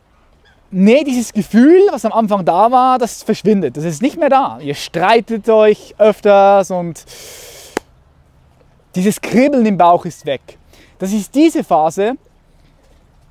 nee, 0.75 1.05
dieses 1.05 1.31
Gefühl, 1.31 1.87
was 1.91 2.03
am 2.03 2.11
Anfang 2.11 2.43
da 2.43 2.69
war, 2.69 2.99
das 2.99 3.23
verschwindet. 3.23 3.77
Das 3.77 3.85
ist 3.85 4.01
nicht 4.01 4.17
mehr 4.17 4.29
da. 4.29 4.59
Ihr 4.59 4.75
streitet 4.75 5.49
euch 5.49 5.95
öfters 5.97 6.69
und 6.69 7.03
dieses 8.93 9.21
Kribbeln 9.21 9.65
im 9.65 9.77
Bauch 9.77 10.05
ist 10.05 10.25
weg. 10.25 10.41
Das 10.99 11.13
ist 11.13 11.33
diese 11.33 11.63
Phase, 11.63 12.15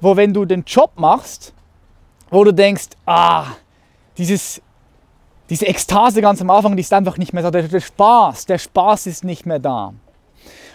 wo 0.01 0.17
wenn 0.17 0.33
du 0.33 0.47
den 0.47 0.65
Job 0.65 0.93
machst, 0.97 1.53
wo 2.31 2.45
du 2.45 2.53
denkst, 2.53 2.89
ah, 3.05 3.47
dieses, 4.17 4.63
diese 5.51 5.67
Ekstase 5.67 6.23
ganz 6.23 6.41
am 6.41 6.51
Anfang, 6.51 6.77
die 6.77 6.81
ist 6.83 6.93
einfach 6.93 7.19
nicht 7.19 7.35
mehr 7.35 7.43
da. 7.43 7.51
Der, 7.51 7.65
der 7.65 7.81
Spaß, 7.81 8.47
der 8.47 8.59
Spaß 8.59 9.07
ist 9.07 9.23
nicht 9.23 9.45
mehr 9.45 9.59
da. 9.59 9.93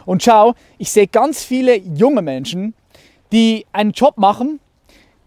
Und 0.06 0.22
schau, 0.22 0.54
ich 0.78 0.92
sehe 0.92 1.08
ganz 1.08 1.44
viele 1.44 1.76
junge 1.78 2.22
Menschen, 2.22 2.76
die 3.32 3.66
einen 3.72 3.92
Job 3.92 4.18
machen, 4.18 4.60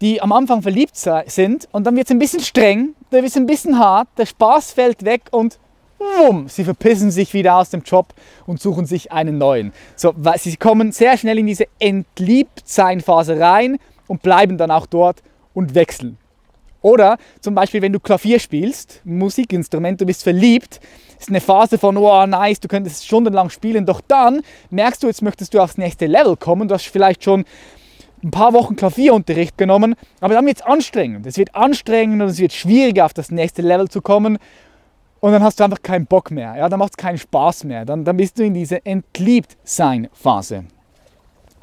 die 0.03 0.21
am 0.21 0.33
Anfang 0.33 0.61
verliebt 0.61 0.97
sind 0.97 1.69
und 1.71 1.87
dann 1.87 1.95
wird 1.95 2.07
es 2.07 2.11
ein 2.11 2.19
bisschen 2.19 2.41
streng, 2.41 2.93
dann 3.09 3.21
wird 3.21 3.31
es 3.31 3.37
ein 3.37 3.45
bisschen 3.45 3.79
hart, 3.79 4.09
der 4.17 4.25
Spaß 4.25 4.73
fällt 4.73 5.05
weg 5.05 5.21
und 5.31 5.57
wumm, 5.97 6.49
sie 6.49 6.65
verpissen 6.65 7.09
sich 7.09 7.33
wieder 7.33 7.55
aus 7.55 7.69
dem 7.69 7.83
Job 7.83 8.13
und 8.45 8.59
suchen 8.59 8.85
sich 8.85 9.13
einen 9.13 9.37
neuen. 9.37 9.71
So, 9.95 10.13
sie 10.35 10.57
kommen 10.57 10.91
sehr 10.91 11.17
schnell 11.17 11.39
in 11.39 11.47
diese 11.47 11.67
Entliebtsein-Phase 11.79 13.39
rein 13.39 13.77
und 14.07 14.21
bleiben 14.21 14.57
dann 14.57 14.71
auch 14.71 14.87
dort 14.87 15.23
und 15.53 15.73
wechseln. 15.73 16.17
Oder 16.81 17.17
zum 17.39 17.55
Beispiel, 17.55 17.81
wenn 17.81 17.93
du 17.93 18.01
Klavier 18.01 18.39
spielst, 18.39 18.99
Musikinstrument, 19.05 20.01
du 20.01 20.05
bist 20.05 20.23
verliebt, 20.23 20.81
ist 21.17 21.29
eine 21.29 21.39
Phase 21.39 21.77
von, 21.77 21.95
oh 21.95 22.25
nice, 22.25 22.59
du 22.59 22.67
könntest 22.67 23.05
stundenlang 23.05 23.49
spielen, 23.49 23.85
doch 23.85 24.01
dann 24.01 24.41
merkst 24.69 25.01
du, 25.01 25.07
jetzt 25.07 25.21
möchtest 25.21 25.53
du 25.53 25.61
aufs 25.61 25.77
nächste 25.77 26.07
Level 26.07 26.35
kommen, 26.35 26.67
du 26.67 26.75
hast 26.75 26.87
vielleicht 26.87 27.23
schon 27.23 27.45
ein 28.23 28.31
paar 28.31 28.53
Wochen 28.53 28.75
Klavierunterricht 28.75 29.57
genommen, 29.57 29.95
aber 30.21 30.33
dann 30.33 30.45
wird 30.45 30.57
es 30.57 30.63
anstrengend. 30.63 31.25
Es 31.25 31.37
wird 31.37 31.55
anstrengend 31.55 32.21
und 32.21 32.29
es 32.29 32.39
wird 32.39 32.53
schwieriger, 32.53 33.05
auf 33.05 33.13
das 33.13 33.31
nächste 33.31 33.61
Level 33.61 33.89
zu 33.89 34.01
kommen. 34.01 34.37
Und 35.19 35.31
dann 35.31 35.43
hast 35.43 35.59
du 35.59 35.63
einfach 35.63 35.81
keinen 35.81 36.05
Bock 36.05 36.31
mehr. 36.31 36.55
Ja? 36.57 36.69
Dann 36.69 36.79
macht 36.79 36.93
es 36.93 36.97
keinen 36.97 37.17
Spaß 37.17 37.63
mehr. 37.63 37.85
Dann, 37.85 38.03
dann 38.03 38.17
bist 38.17 38.39
du 38.39 38.43
in 38.43 38.53
dieser 38.53 38.85
Entliebt-Sein-Phase. 38.85 40.65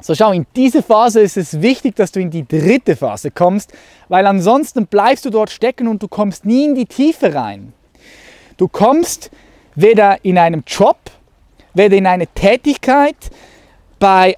So 0.01 0.15
schau, 0.15 0.31
in 0.31 0.47
diese 0.55 0.81
Phase 0.81 1.21
ist 1.21 1.37
es 1.37 1.61
wichtig, 1.61 1.95
dass 1.95 2.11
du 2.11 2.19
in 2.19 2.31
die 2.31 2.47
dritte 2.47 2.95
Phase 2.95 3.29
kommst, 3.29 3.71
weil 4.09 4.25
ansonsten 4.25 4.87
bleibst 4.87 5.25
du 5.25 5.29
dort 5.29 5.51
stecken 5.51 5.87
und 5.87 6.01
du 6.01 6.07
kommst 6.07 6.43
nie 6.43 6.65
in 6.65 6.73
die 6.73 6.87
Tiefe 6.87 7.35
rein. 7.35 7.73
Du 8.57 8.67
kommst 8.67 9.29
weder 9.75 10.23
in 10.25 10.39
einem 10.39 10.63
Job, 10.65 10.97
weder 11.75 11.97
in 11.97 12.07
eine 12.07 12.25
Tätigkeit, 12.27 13.15
bei 13.99 14.37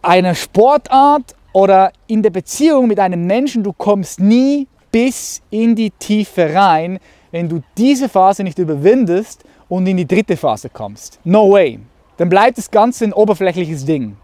einer 0.00 0.36
Sportart 0.36 1.34
oder 1.54 1.92
in 2.08 2.22
der 2.22 2.30
Beziehung 2.30 2.88
mit 2.88 2.98
einem 3.00 3.26
Menschen, 3.26 3.62
du 3.62 3.72
kommst 3.72 4.20
nie 4.20 4.66
bis 4.90 5.40
in 5.50 5.74
die 5.74 5.90
Tiefe 5.90 6.52
rein, 6.52 6.98
wenn 7.30 7.48
du 7.48 7.62
diese 7.78 8.08
Phase 8.08 8.42
nicht 8.44 8.58
überwindest 8.58 9.44
und 9.68 9.86
in 9.86 9.96
die 9.96 10.06
dritte 10.06 10.36
Phase 10.36 10.68
kommst. 10.68 11.20
No 11.24 11.52
way. 11.52 11.78
Dann 12.16 12.28
bleibt 12.28 12.58
das 12.58 12.70
Ganze 12.70 13.04
ein 13.04 13.12
oberflächliches 13.12 13.84
Ding. 13.84 14.16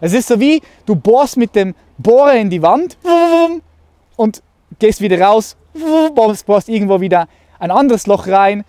Es 0.00 0.14
ist 0.14 0.28
so 0.28 0.40
wie, 0.40 0.62
du 0.86 0.96
bohrst 0.96 1.36
mit 1.36 1.54
dem 1.54 1.74
Bohrer 1.98 2.34
in 2.34 2.48
die 2.48 2.62
Wand 2.62 2.96
und 4.16 4.42
gehst 4.78 5.02
wieder 5.02 5.20
raus, 5.20 5.56
bohrst 6.14 6.68
irgendwo 6.68 7.00
wieder 7.00 7.28
ein 7.58 7.70
anderes 7.70 8.06
Loch 8.06 8.26
rein, 8.26 8.64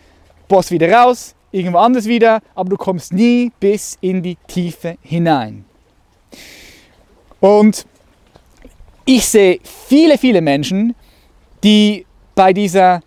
bohrst 0.49 0.71
wieder 0.71 0.91
raus, 0.91 1.33
irgendwo 1.53 1.77
anders 1.77 2.05
wieder, 2.05 2.41
aber 2.55 2.71
du 2.71 2.77
kommst 2.77 3.13
nie 3.13 3.53
bis 3.61 3.97
in 4.01 4.21
die 4.21 4.37
Tiefe 4.47 4.97
hinein. 5.01 5.63
Und 7.39 7.85
ich 9.15 9.25
sehe 9.25 9.59
viele, 9.63 10.17
viele 10.17 10.39
Menschen, 10.39 10.95
die 11.65 12.05
bei 12.33 12.53
dieser 12.53 13.01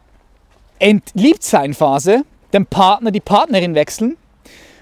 Entliebtsein-Phase 0.78 2.24
den 2.52 2.66
Partner, 2.66 3.10
die 3.10 3.20
Partnerin 3.20 3.74
wechseln 3.74 4.18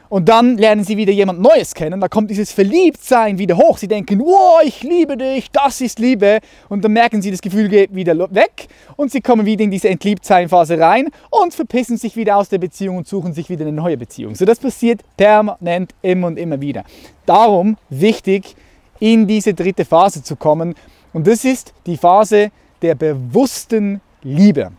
und 0.08 0.28
dann 0.28 0.58
lernen 0.58 0.82
sie 0.82 0.96
wieder 0.96 1.12
jemand 1.12 1.40
Neues 1.40 1.74
kennen. 1.74 2.00
Da 2.00 2.08
kommt 2.08 2.28
dieses 2.28 2.50
Verliebtsein 2.50 3.38
wieder 3.38 3.56
hoch. 3.56 3.78
Sie 3.78 3.86
denken, 3.86 4.18
wow, 4.18 4.62
ich 4.64 4.82
liebe 4.82 5.16
dich, 5.16 5.48
das 5.52 5.80
ist 5.80 6.00
Liebe. 6.00 6.40
Und 6.68 6.84
dann 6.84 6.92
merken 6.92 7.22
sie, 7.22 7.30
das 7.30 7.40
Gefühl 7.40 7.68
geht 7.68 7.94
wieder 7.94 8.18
weg 8.34 8.66
und 8.96 9.12
sie 9.12 9.20
kommen 9.20 9.46
wieder 9.46 9.62
in 9.62 9.70
diese 9.70 9.90
Entliebtsein-Phase 9.90 10.80
rein 10.80 11.08
und 11.30 11.54
verpissen 11.54 11.98
sich 11.98 12.16
wieder 12.16 12.36
aus 12.36 12.48
der 12.48 12.58
Beziehung 12.58 12.96
und 12.96 13.06
suchen 13.06 13.32
sich 13.32 13.48
wieder 13.48 13.64
eine 13.64 13.72
neue 13.72 13.96
Beziehung. 13.96 14.34
So 14.34 14.44
das 14.44 14.58
passiert 14.58 15.02
permanent 15.16 15.94
immer 16.02 16.26
und 16.26 16.36
immer 16.36 16.60
wieder. 16.60 16.82
Darum 17.26 17.76
wichtig, 17.90 18.56
in 18.98 19.26
diese 19.26 19.54
dritte 19.54 19.84
Phase 19.84 20.22
zu 20.22 20.36
kommen. 20.36 20.74
Und 21.12 21.26
das 21.26 21.44
ist 21.44 21.72
die 21.86 21.96
Phase 21.96 22.50
der 22.80 22.94
bewussten 22.94 24.00
Liebe. 24.22 24.72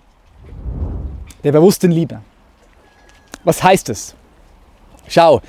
Der 1.43 1.51
bewussten 1.51 1.91
Liebe. 1.91 2.21
Was 3.43 3.61
heißt 3.61 3.89
das? 3.89 4.15
Schau, 5.07 5.41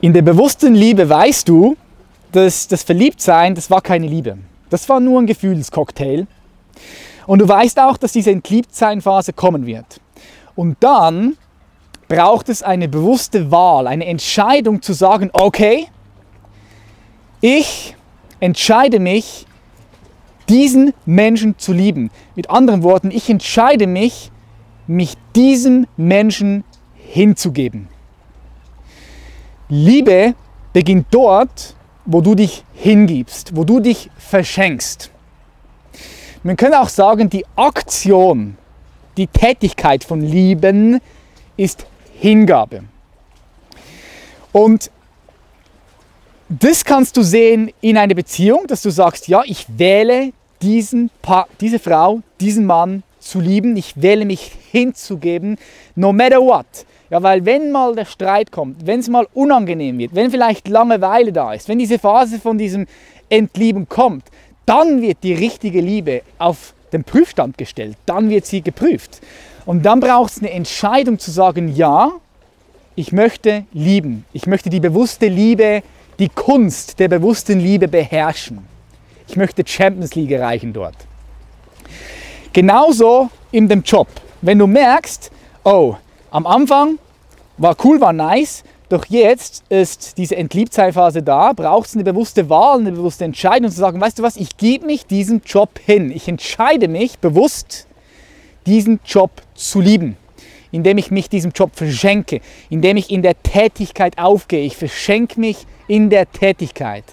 in 0.00 0.12
der 0.12 0.22
bewussten 0.22 0.74
Liebe 0.74 1.08
weißt 1.08 1.48
du, 1.48 1.76
dass 2.32 2.68
das 2.68 2.82
Verliebtsein, 2.82 3.54
das 3.54 3.70
war 3.70 3.82
keine 3.82 4.06
Liebe. 4.06 4.38
Das 4.70 4.88
war 4.88 5.00
nur 5.00 5.20
ein 5.20 5.26
Gefühlscocktail. 5.26 6.26
Und 7.26 7.40
du 7.40 7.48
weißt 7.48 7.78
auch, 7.80 7.96
dass 7.96 8.12
diese 8.12 8.30
Entliebtsein-Phase 8.30 9.32
kommen 9.32 9.66
wird. 9.66 10.00
Und 10.54 10.76
dann 10.80 11.36
braucht 12.08 12.48
es 12.48 12.62
eine 12.62 12.88
bewusste 12.88 13.50
Wahl, 13.50 13.86
eine 13.86 14.06
Entscheidung 14.06 14.82
zu 14.82 14.94
sagen, 14.94 15.30
okay, 15.32 15.86
ich 17.40 17.94
entscheide 18.40 18.98
mich, 18.98 19.46
diesen 20.50 20.92
Menschen 21.06 21.56
zu 21.58 21.72
lieben. 21.72 22.10
Mit 22.34 22.50
anderen 22.50 22.82
Worten, 22.82 23.10
ich 23.10 23.30
entscheide 23.30 23.86
mich, 23.86 24.30
mich 24.86 25.14
diesem 25.36 25.86
Menschen 25.96 26.64
hinzugeben. 26.94 27.88
Liebe 29.68 30.34
beginnt 30.72 31.06
dort, 31.12 31.76
wo 32.04 32.20
du 32.20 32.34
dich 32.34 32.64
hingibst, 32.74 33.54
wo 33.54 33.64
du 33.64 33.78
dich 33.78 34.10
verschenkst. 34.18 35.10
Man 36.42 36.56
könnte 36.56 36.80
auch 36.80 36.88
sagen, 36.88 37.30
die 37.30 37.44
Aktion, 37.54 38.56
die 39.16 39.28
Tätigkeit 39.28 40.02
von 40.02 40.20
Lieben 40.20 41.00
ist 41.56 41.86
Hingabe. 42.18 42.82
Und 44.50 44.90
das 46.48 46.84
kannst 46.84 47.16
du 47.16 47.22
sehen 47.22 47.70
in 47.80 47.96
einer 47.96 48.14
Beziehung, 48.14 48.66
dass 48.66 48.82
du 48.82 48.90
sagst, 48.90 49.28
ja, 49.28 49.42
ich 49.44 49.66
wähle 49.78 50.32
diesen 50.62 51.10
pa 51.22 51.46
diese 51.60 51.78
Frau, 51.78 52.20
diesen 52.40 52.66
Mann 52.66 53.02
zu 53.18 53.40
lieben, 53.40 53.76
ich 53.76 54.00
wähle 54.00 54.24
mich 54.24 54.52
hinzugeben, 54.70 55.58
no 55.94 56.12
matter 56.12 56.40
what. 56.40 56.66
Ja, 57.10 57.22
weil 57.22 57.44
wenn 57.44 57.72
mal 57.72 57.94
der 57.94 58.04
Streit 58.04 58.52
kommt, 58.52 58.86
wenn 58.86 59.00
es 59.00 59.08
mal 59.08 59.26
unangenehm 59.34 59.98
wird, 59.98 60.14
wenn 60.14 60.30
vielleicht 60.30 60.68
Langeweile 60.68 61.32
da 61.32 61.52
ist, 61.52 61.68
wenn 61.68 61.78
diese 61.78 61.98
Phase 61.98 62.38
von 62.38 62.56
diesem 62.56 62.86
Entlieben 63.28 63.88
kommt, 63.88 64.24
dann 64.64 65.02
wird 65.02 65.18
die 65.24 65.34
richtige 65.34 65.80
Liebe 65.80 66.22
auf 66.38 66.72
den 66.92 67.02
Prüfstand 67.02 67.58
gestellt, 67.58 67.96
dann 68.06 68.30
wird 68.30 68.46
sie 68.46 68.62
geprüft. 68.62 69.20
Und 69.66 69.84
dann 69.84 70.00
braucht 70.00 70.32
es 70.32 70.38
eine 70.38 70.50
Entscheidung 70.50 71.18
zu 71.18 71.30
sagen, 71.30 71.74
ja, 71.74 72.12
ich 72.94 73.12
möchte 73.12 73.64
lieben, 73.72 74.24
ich 74.32 74.46
möchte 74.46 74.70
die 74.70 74.80
bewusste 74.80 75.26
Liebe, 75.26 75.82
die 76.18 76.28
Kunst 76.28 76.98
der 77.00 77.08
bewussten 77.08 77.58
Liebe 77.60 77.88
beherrschen. 77.88 78.58
Ich 79.30 79.36
möchte 79.36 79.62
Champions 79.64 80.16
League 80.16 80.32
erreichen 80.32 80.72
dort. 80.72 80.96
Genauso 82.52 83.30
in 83.52 83.68
dem 83.68 83.84
Job. 83.84 84.08
Wenn 84.42 84.58
du 84.58 84.66
merkst, 84.66 85.30
oh, 85.62 85.94
am 86.32 86.48
Anfang 86.48 86.98
war 87.56 87.76
cool, 87.84 88.00
war 88.00 88.12
nice, 88.12 88.64
doch 88.88 89.04
jetzt 89.06 89.62
ist 89.68 90.18
diese 90.18 90.34
Entliebtsein-Phase 90.34 91.22
da, 91.22 91.52
braucht 91.52 91.86
es 91.86 91.94
eine 91.94 92.02
bewusste 92.02 92.48
Wahl, 92.50 92.80
eine 92.80 92.90
bewusste 92.90 93.24
Entscheidung 93.24 93.70
zu 93.70 93.78
sagen, 93.78 94.00
weißt 94.00 94.18
du 94.18 94.24
was, 94.24 94.36
ich 94.36 94.56
gebe 94.56 94.84
mich 94.84 95.06
diesem 95.06 95.42
Job 95.46 95.78
hin. 95.78 96.10
Ich 96.10 96.26
entscheide 96.26 96.88
mich 96.88 97.20
bewusst, 97.20 97.86
diesen 98.66 98.98
Job 99.06 99.30
zu 99.54 99.80
lieben, 99.80 100.16
indem 100.72 100.98
ich 100.98 101.12
mich 101.12 101.28
diesem 101.28 101.52
Job 101.52 101.76
verschenke, 101.76 102.40
indem 102.68 102.96
ich 102.96 103.12
in 103.12 103.22
der 103.22 103.40
Tätigkeit 103.40 104.18
aufgehe. 104.18 104.64
Ich 104.64 104.76
verschenke 104.76 105.38
mich 105.38 105.68
in 105.86 106.10
der 106.10 106.28
Tätigkeit. 106.32 107.04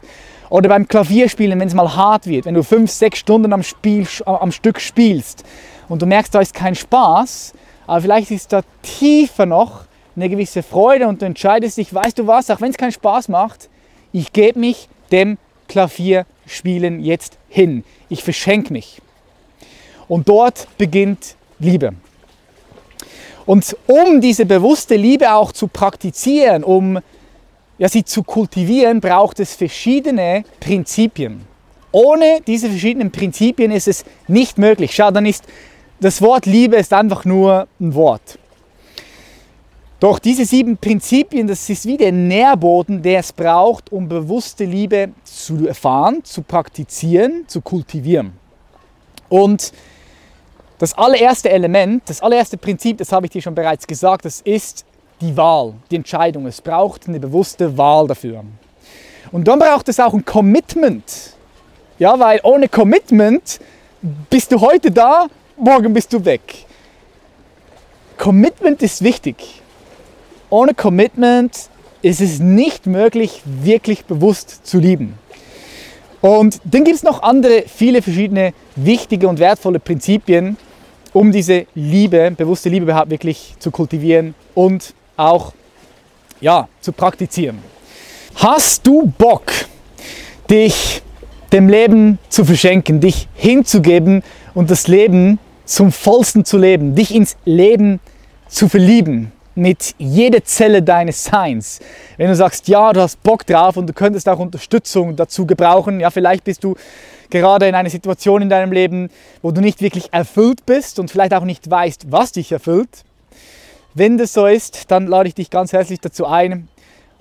Oder 0.50 0.70
beim 0.70 0.88
Klavierspielen, 0.88 1.60
wenn 1.60 1.68
es 1.68 1.74
mal 1.74 1.96
hart 1.96 2.28
wird, 2.28 2.46
wenn 2.46 2.54
du 2.54 2.64
fünf, 2.64 2.92
sechs 2.92 3.20
Stunden 3.20 3.52
am, 3.52 3.64
Spiel, 3.64 4.08
am 4.26 4.52
Stück 4.52 4.80
spielst 4.80 5.44
und 5.90 6.02
du 6.02 6.06
merkst, 6.06 6.34
da 6.34 6.40
ist 6.40 6.54
kein 6.54 6.76
Spaß, 6.76 7.54
aber 7.86 8.02
vielleicht 8.02 8.32
ist 8.32 8.54
da 8.54 8.62
tiefer 8.82 9.46
noch 9.46 9.82
eine 10.16 10.30
gewisse 10.30 10.64
Freude 10.64 11.08
und 11.08 11.22
du 11.22 11.26
entscheidest 11.26 11.78
dich, 11.78 11.94
weißt 11.94 12.18
du 12.20 12.28
was, 12.28 12.50
auch 12.50 12.62
wenn 12.62 12.72
es 12.72 12.78
keinen 12.78 12.92
Spaß 12.92 13.30
macht, 13.30 13.70
ich 14.14 14.34
gebe 14.34 14.60
mich 14.60 14.90
dem 15.12 15.38
Klavierspielen 15.68 17.04
jetzt 17.04 17.38
hin. 17.50 17.84
Ich 18.10 18.24
verschenke 18.24 18.74
mich. 18.74 19.02
Und 20.08 20.30
dort 20.30 20.68
beginnt 20.78 21.36
Liebe. 21.60 21.94
Und 23.46 23.76
um 23.88 24.22
diese 24.22 24.46
bewusste 24.46 24.96
Liebe 24.96 25.34
auch 25.34 25.52
zu 25.52 25.68
praktizieren, 25.68 26.64
um 26.64 27.00
ja, 27.78 27.90
sie 27.90 28.04
zu 28.04 28.24
kultivieren, 28.24 29.02
braucht 29.02 29.40
es 29.40 29.54
verschiedene 29.54 30.44
Prinzipien. 30.60 31.42
Ohne 31.92 32.42
diese 32.46 32.70
verschiedenen 32.70 33.12
Prinzipien 33.12 33.72
ist 33.72 33.88
es 33.88 34.06
nicht 34.28 34.58
möglich. 34.58 34.94
Schau, 34.94 35.12
dann 35.12 35.26
ist 35.26 35.46
das 36.00 36.22
Wort 36.22 36.46
Liebe 36.46 36.76
ist 36.76 36.94
einfach 36.94 37.26
nur 37.26 37.68
ein 37.80 37.96
Wort. 37.96 38.38
Doch 40.00 40.20
diese 40.20 40.46
sieben 40.46 40.78
Prinzipien, 40.78 41.48
das 41.48 41.68
ist 41.70 41.88
wie 41.88 41.98
der 41.98 42.12
Nährboden, 42.12 43.02
der 43.02 43.20
es 43.20 43.34
braucht, 43.34 43.92
um 43.92 44.08
bewusste 44.08 44.64
Liebe 44.64 45.10
zu 45.24 45.68
erfahren, 45.68 46.24
zu 46.24 46.44
praktizieren, 46.44 47.46
zu 47.48 47.62
kultivieren. 47.62 48.34
Und 49.28 49.74
das 50.78 50.94
allererste 50.94 51.50
Element, 51.50 52.04
das 52.06 52.22
allererste 52.22 52.58
Prinzip, 52.58 53.00
das 53.00 53.12
habe 53.12 53.26
ich 53.26 53.32
dir 53.32 53.42
schon 53.42 53.56
bereits 53.56 53.88
gesagt, 53.88 54.26
das 54.26 54.42
ist 54.42 54.86
die 55.22 55.36
Wahl, 55.36 55.74
die 55.90 55.96
Entscheidung. 55.96 56.46
Es 56.46 56.62
braucht 56.62 57.08
eine 57.08 57.20
bewusste 57.20 57.78
Wahl 57.78 58.08
dafür. 58.08 58.44
Und 59.32 59.48
dann 59.48 59.60
braucht 59.60 59.90
es 59.90 60.00
auch 60.00 60.14
ein 60.14 60.24
Commitment. 60.24 61.34
Ja, 62.00 62.18
weil 62.20 62.40
ohne 62.44 62.70
Commitment 62.70 63.60
bist 64.30 64.52
du 64.52 64.62
heute 64.62 64.92
da, 64.92 65.28
morgen 65.58 65.94
bist 65.94 66.14
du 66.14 66.24
weg. 66.24 66.42
Commitment 68.18 68.82
ist 68.82 69.04
wichtig. 69.04 69.62
Ohne 70.50 70.74
Commitment 70.74 71.70
ist 72.02 72.22
es 72.22 72.40
nicht 72.40 72.86
möglich, 72.86 73.42
wirklich 73.46 74.06
bewusst 74.06 74.66
zu 74.66 74.80
lieben. 74.80 75.18
Und 76.22 76.60
dann 76.64 76.84
gibt 76.84 76.98
es 76.98 77.04
noch 77.04 77.22
andere, 77.22 77.64
viele 77.68 78.02
verschiedene 78.02 78.54
wichtige 78.76 79.28
und 79.28 79.40
wertvolle 79.40 79.80
Prinzipien, 79.80 80.58
um 81.14 81.32
diese 81.32 81.66
Liebe, 81.76 82.32
bewusste 82.36 82.70
Liebe 82.70 82.86
überhaupt 82.86 83.10
wirklich 83.10 83.56
zu 83.60 83.72
kultivieren 83.72 84.36
und 84.56 84.94
auch 85.18 85.54
ja, 86.40 86.68
zu 86.80 86.92
praktizieren. 86.92 87.60
Hast 88.36 88.86
du 88.86 89.12
Bock, 89.18 89.52
dich 90.50 91.02
dem 91.52 91.70
Leben 91.70 92.20
zu 92.30 92.46
verschenken, 92.46 93.00
dich 93.00 93.28
hinzugeben 93.34 94.24
und 94.54 94.70
das 94.70 94.88
Leben 94.88 95.40
zum 95.66 95.92
vollsten 95.92 96.46
zu 96.46 96.58
leben, 96.58 96.96
dich 96.96 97.14
ins 97.14 97.36
Leben 97.46 98.00
zu 98.48 98.70
verlieben 98.70 99.32
mit 99.56 99.96
jeder 99.98 100.44
Zelle 100.44 100.84
deines 100.84 101.24
Seins. 101.24 101.80
Wenn 102.18 102.28
du 102.28 102.36
sagst, 102.36 102.68
ja, 102.68 102.94
du 102.94 103.02
hast 103.02 103.22
Bock 103.24 103.46
drauf 103.46 103.76
und 103.76 103.88
du 103.88 103.94
könntest 103.94 104.30
auch 104.30 104.40
Unterstützung 104.40 105.16
dazu 105.16 105.46
gebrauchen, 105.46 106.00
ja, 106.00 106.12
vielleicht 106.12 106.44
bist 106.44 106.64
du 106.64 106.76
gerade 107.30 107.68
in 107.68 107.76
einer 107.76 107.90
Situation 107.90 108.44
in 108.44 108.50
deinem 108.50 108.72
Leben, 108.72 109.10
wo 109.42 109.52
du 109.52 109.60
nicht 109.60 109.82
wirklich 109.82 110.14
erfüllt 110.14 110.66
bist 110.66 111.00
und 111.00 111.10
vielleicht 111.10 111.34
auch 111.34 111.44
nicht 111.44 111.70
weißt, 111.70 112.12
was 112.12 112.34
dich 112.34 112.52
erfüllt. 112.52 113.04
Wenn 114.00 114.20
das 114.20 114.32
so 114.32 114.46
ist, 114.46 114.92
dann 114.92 115.08
lade 115.08 115.28
ich 115.28 115.34
dich 115.34 115.50
ganz 115.50 115.74
herzlich 115.74 116.00
dazu 116.00 116.28
ein, 116.28 116.68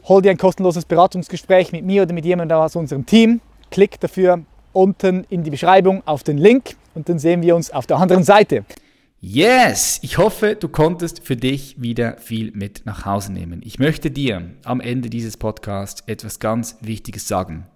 hol 0.04 0.20
dir 0.20 0.30
ein 0.30 0.36
kostenloses 0.36 0.84
Beratungsgespräch 0.84 1.72
mit 1.72 1.86
mir 1.86 2.02
oder 2.02 2.12
mit 2.12 2.26
jemandem 2.26 2.58
aus 2.58 2.76
unserem 2.76 3.06
Team. 3.06 3.40
Klick 3.70 3.98
dafür 3.98 4.42
unten 4.74 5.24
in 5.30 5.42
die 5.42 5.48
Beschreibung 5.48 6.02
auf 6.04 6.22
den 6.22 6.36
Link 6.36 6.76
und 6.94 7.08
dann 7.08 7.18
sehen 7.18 7.40
wir 7.40 7.56
uns 7.56 7.70
auf 7.70 7.86
der 7.86 7.96
anderen 7.96 8.24
Seite. 8.24 8.66
Yes, 9.22 10.00
ich 10.02 10.18
hoffe, 10.18 10.54
du 10.54 10.68
konntest 10.68 11.24
für 11.24 11.34
dich 11.34 11.80
wieder 11.80 12.18
viel 12.18 12.52
mit 12.52 12.82
nach 12.84 13.06
Hause 13.06 13.32
nehmen. 13.32 13.62
Ich 13.64 13.78
möchte 13.78 14.10
dir 14.10 14.42
am 14.62 14.82
Ende 14.82 15.08
dieses 15.08 15.38
Podcasts 15.38 16.02
etwas 16.06 16.40
ganz 16.40 16.76
Wichtiges 16.82 17.26
sagen. 17.26 17.66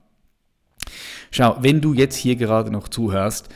Schau, 1.31 1.57
wenn 1.61 1.81
du 1.81 1.95
jetzt 1.95 2.17
hier 2.17 2.37
gerade 2.37 2.71
noch 2.71 2.87
zuhörst 2.87 3.49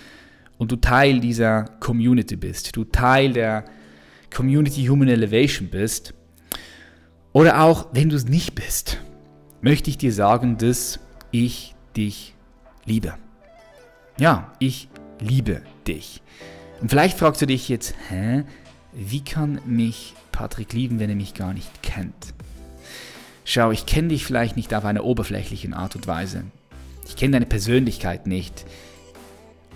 und 0.57 0.73
du 0.73 0.77
Teil 0.77 1.21
dieser 1.21 1.65
Community 1.81 2.37
bist, 2.37 2.75
du 2.77 2.85
Teil 2.85 3.35
der 3.35 3.67
Community 4.35 4.87
Human 4.87 5.09
Elevation 5.09 5.69
bist, 5.69 6.15
oder 7.33 7.63
auch 7.63 7.89
wenn 7.93 8.11
du 8.11 8.17
es 8.17 8.27
nicht 8.27 8.55
bist, 8.55 8.99
möchte 9.61 9.91
ich 9.91 9.99
dir 9.99 10.13
sagen, 10.13 10.57
dass 10.59 11.01
ich 11.31 11.75
dich 11.97 12.35
liebe. 12.85 13.15
Ja, 14.19 14.53
ich 14.59 14.89
liebe 15.21 15.63
dich. 15.87 16.23
Und 16.81 16.91
vielleicht 16.91 17.19
fragst 17.19 17.43
du 17.43 17.47
dich 17.47 17.69
jetzt, 17.69 17.95
hä, 18.09 18.45
wie 18.93 19.23
kann 19.23 19.61
mich 19.67 20.15
Patrick 20.31 20.73
lieben, 20.73 21.01
wenn 21.01 21.11
er 21.11 21.17
mich 21.17 21.35
gar 21.35 21.53
nicht 21.53 21.83
kennt? 21.83 22.35
Schau, 23.45 23.73
ich 23.73 23.87
kenne 23.87 24.09
dich 24.09 24.25
vielleicht 24.25 24.57
nicht 24.57 24.73
auf 24.75 24.85
einer 24.85 25.05
oberflächlichen 25.05 25.75
Art 25.75 25.97
und 25.97 26.07
Weise. 26.07 26.45
Ich 27.07 27.17
kenne 27.17 27.33
deine 27.33 27.47
Persönlichkeit 27.47 28.27
nicht. 28.27 28.65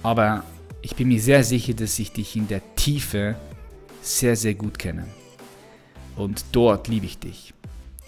Aber 0.02 0.44
ich 0.80 0.94
bin 0.94 1.08
mir 1.08 1.20
sehr 1.20 1.42
sicher, 1.42 1.74
dass 1.74 1.98
ich 1.98 2.12
dich 2.12 2.36
in 2.36 2.46
der 2.46 2.62
Tiefe 2.76 3.34
sehr, 4.08 4.36
sehr 4.36 4.54
gut 4.54 4.78
kenne. 4.78 5.06
Und 6.16 6.44
dort 6.52 6.88
liebe 6.88 7.06
ich 7.06 7.18
dich. 7.18 7.54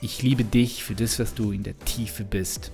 Ich 0.00 0.22
liebe 0.22 0.44
dich 0.44 0.82
für 0.82 0.94
das, 0.94 1.18
was 1.18 1.34
du 1.34 1.52
in 1.52 1.62
der 1.62 1.78
Tiefe 1.78 2.24
bist. 2.24 2.72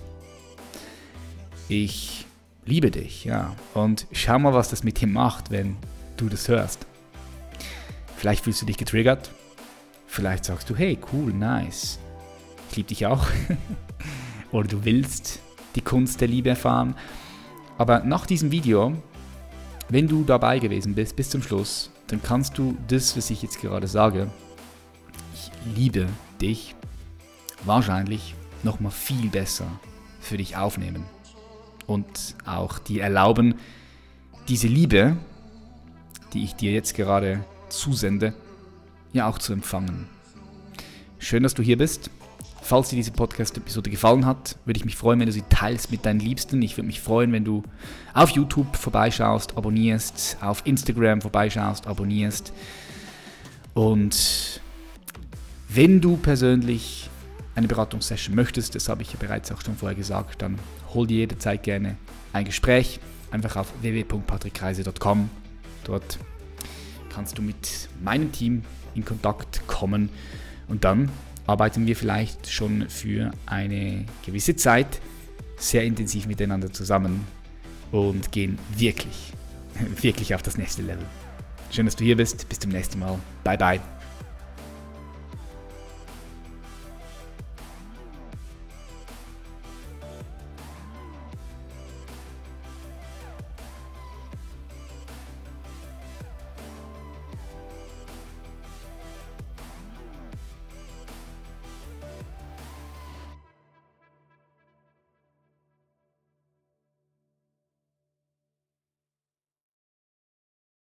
Ich 1.67 2.25
liebe 2.65 2.89
dich, 2.89 3.25
ja. 3.25 3.53
Und 3.73 4.07
schau 4.13 4.39
mal, 4.39 4.53
was 4.53 4.69
das 4.69 4.83
mit 4.83 5.01
dir 5.01 5.07
macht, 5.07 5.51
wenn 5.51 5.75
du 6.15 6.29
das 6.29 6.47
hörst. 6.47 6.87
Vielleicht 8.15 8.45
fühlst 8.45 8.61
du 8.61 8.65
dich 8.65 8.77
getriggert. 8.77 9.29
Vielleicht 10.07 10.45
sagst 10.45 10.69
du, 10.69 10.75
hey, 10.75 10.97
cool, 11.11 11.33
nice. 11.33 11.99
Ich 12.71 12.77
liebe 12.77 12.87
dich 12.87 13.05
auch. 13.05 13.27
Oder 14.51 14.69
du 14.69 14.85
willst 14.85 15.39
die 15.75 15.81
Kunst 15.81 16.21
der 16.21 16.29
Liebe 16.29 16.49
erfahren. 16.49 16.95
Aber 17.77 17.99
nach 17.99 18.25
diesem 18.25 18.51
Video, 18.51 18.93
wenn 19.89 20.07
du 20.07 20.23
dabei 20.23 20.59
gewesen 20.59 20.95
bist 20.95 21.15
bis 21.15 21.29
zum 21.29 21.43
Schluss, 21.43 21.91
dann 22.07 22.21
kannst 22.21 22.57
du 22.57 22.77
das, 22.87 23.17
was 23.17 23.29
ich 23.29 23.41
jetzt 23.41 23.61
gerade 23.61 23.87
sage, 23.87 24.31
ich 25.33 25.51
liebe 25.75 26.07
dich, 26.41 26.75
wahrscheinlich 27.65 28.35
nochmal 28.63 28.91
viel 28.91 29.29
besser 29.29 29.67
für 30.19 30.37
dich 30.37 30.57
aufnehmen. 30.57 31.03
Und 31.85 32.35
auch 32.45 32.79
dir 32.79 33.03
erlauben, 33.03 33.55
diese 34.47 34.67
Liebe, 34.67 35.17
die 36.33 36.43
ich 36.43 36.55
dir 36.55 36.71
jetzt 36.71 36.95
gerade 36.95 37.43
zusende, 37.69 38.33
ja 39.13 39.27
auch 39.27 39.37
zu 39.37 39.53
empfangen. 39.53 40.07
Schön, 41.17 41.43
dass 41.43 41.53
du 41.53 41.63
hier 41.63 41.77
bist. 41.77 42.09
Falls 42.67 42.89
dir 42.89 42.97
diese 42.97 43.11
Podcast-Episode 43.11 43.89
gefallen 43.89 44.25
hat, 44.25 44.57
würde 44.65 44.77
ich 44.77 44.83
mich 44.83 44.97
freuen, 44.97 45.21
wenn 45.21 45.27
du 45.27 45.31
sie 45.31 45.45
teilst 45.47 45.89
mit 45.89 46.05
deinen 46.05 46.19
Liebsten. 46.19 46.61
Ich 46.61 46.75
würde 46.75 46.87
mich 46.87 46.99
freuen, 46.99 47.31
wenn 47.31 47.45
du 47.45 47.63
auf 48.13 48.31
YouTube 48.31 48.75
vorbeischaust, 48.75 49.55
abonnierst, 49.55 50.35
auf 50.41 50.63
Instagram 50.65 51.21
vorbeischaust, 51.21 51.87
abonnierst. 51.87 52.51
Und 53.73 54.59
wenn 55.69 56.01
du 56.01 56.17
persönlich 56.17 57.09
eine 57.55 57.69
Beratungssession 57.69 58.35
möchtest, 58.35 58.75
das 58.75 58.89
habe 58.89 59.01
ich 59.01 59.13
ja 59.13 59.17
bereits 59.17 59.49
auch 59.53 59.61
schon 59.61 59.77
vorher 59.77 59.95
gesagt, 59.95 60.41
dann 60.41 60.59
hol 60.93 61.07
dir 61.07 61.19
jederzeit 61.19 61.63
gerne 61.63 61.95
ein 62.33 62.43
Gespräch. 62.43 62.99
Einfach 63.31 63.55
auf 63.55 63.71
www.patrickreise.com. 63.79 65.29
Dort 65.85 66.19
kannst 67.15 67.37
du 67.37 67.41
mit 67.41 67.87
meinem 68.03 68.33
Team 68.33 68.63
in 68.93 69.05
Kontakt 69.05 69.65
kommen 69.67 70.09
und 70.67 70.83
dann 70.83 71.09
arbeiten 71.47 71.87
wir 71.87 71.95
vielleicht 71.95 72.49
schon 72.51 72.89
für 72.89 73.31
eine 73.45 74.05
gewisse 74.25 74.55
Zeit 74.55 75.01
sehr 75.57 75.83
intensiv 75.83 76.27
miteinander 76.27 76.71
zusammen 76.71 77.25
und 77.91 78.31
gehen 78.31 78.59
wirklich, 78.75 79.33
wirklich 80.01 80.35
auf 80.35 80.43
das 80.43 80.57
nächste 80.57 80.83
Level. 80.83 81.05
Schön, 81.71 81.85
dass 81.85 81.95
du 81.95 82.03
hier 82.03 82.17
bist. 82.17 82.47
Bis 82.47 82.59
zum 82.59 82.71
nächsten 82.71 82.99
Mal. 82.99 83.17
Bye 83.43 83.57
bye. 83.57 83.96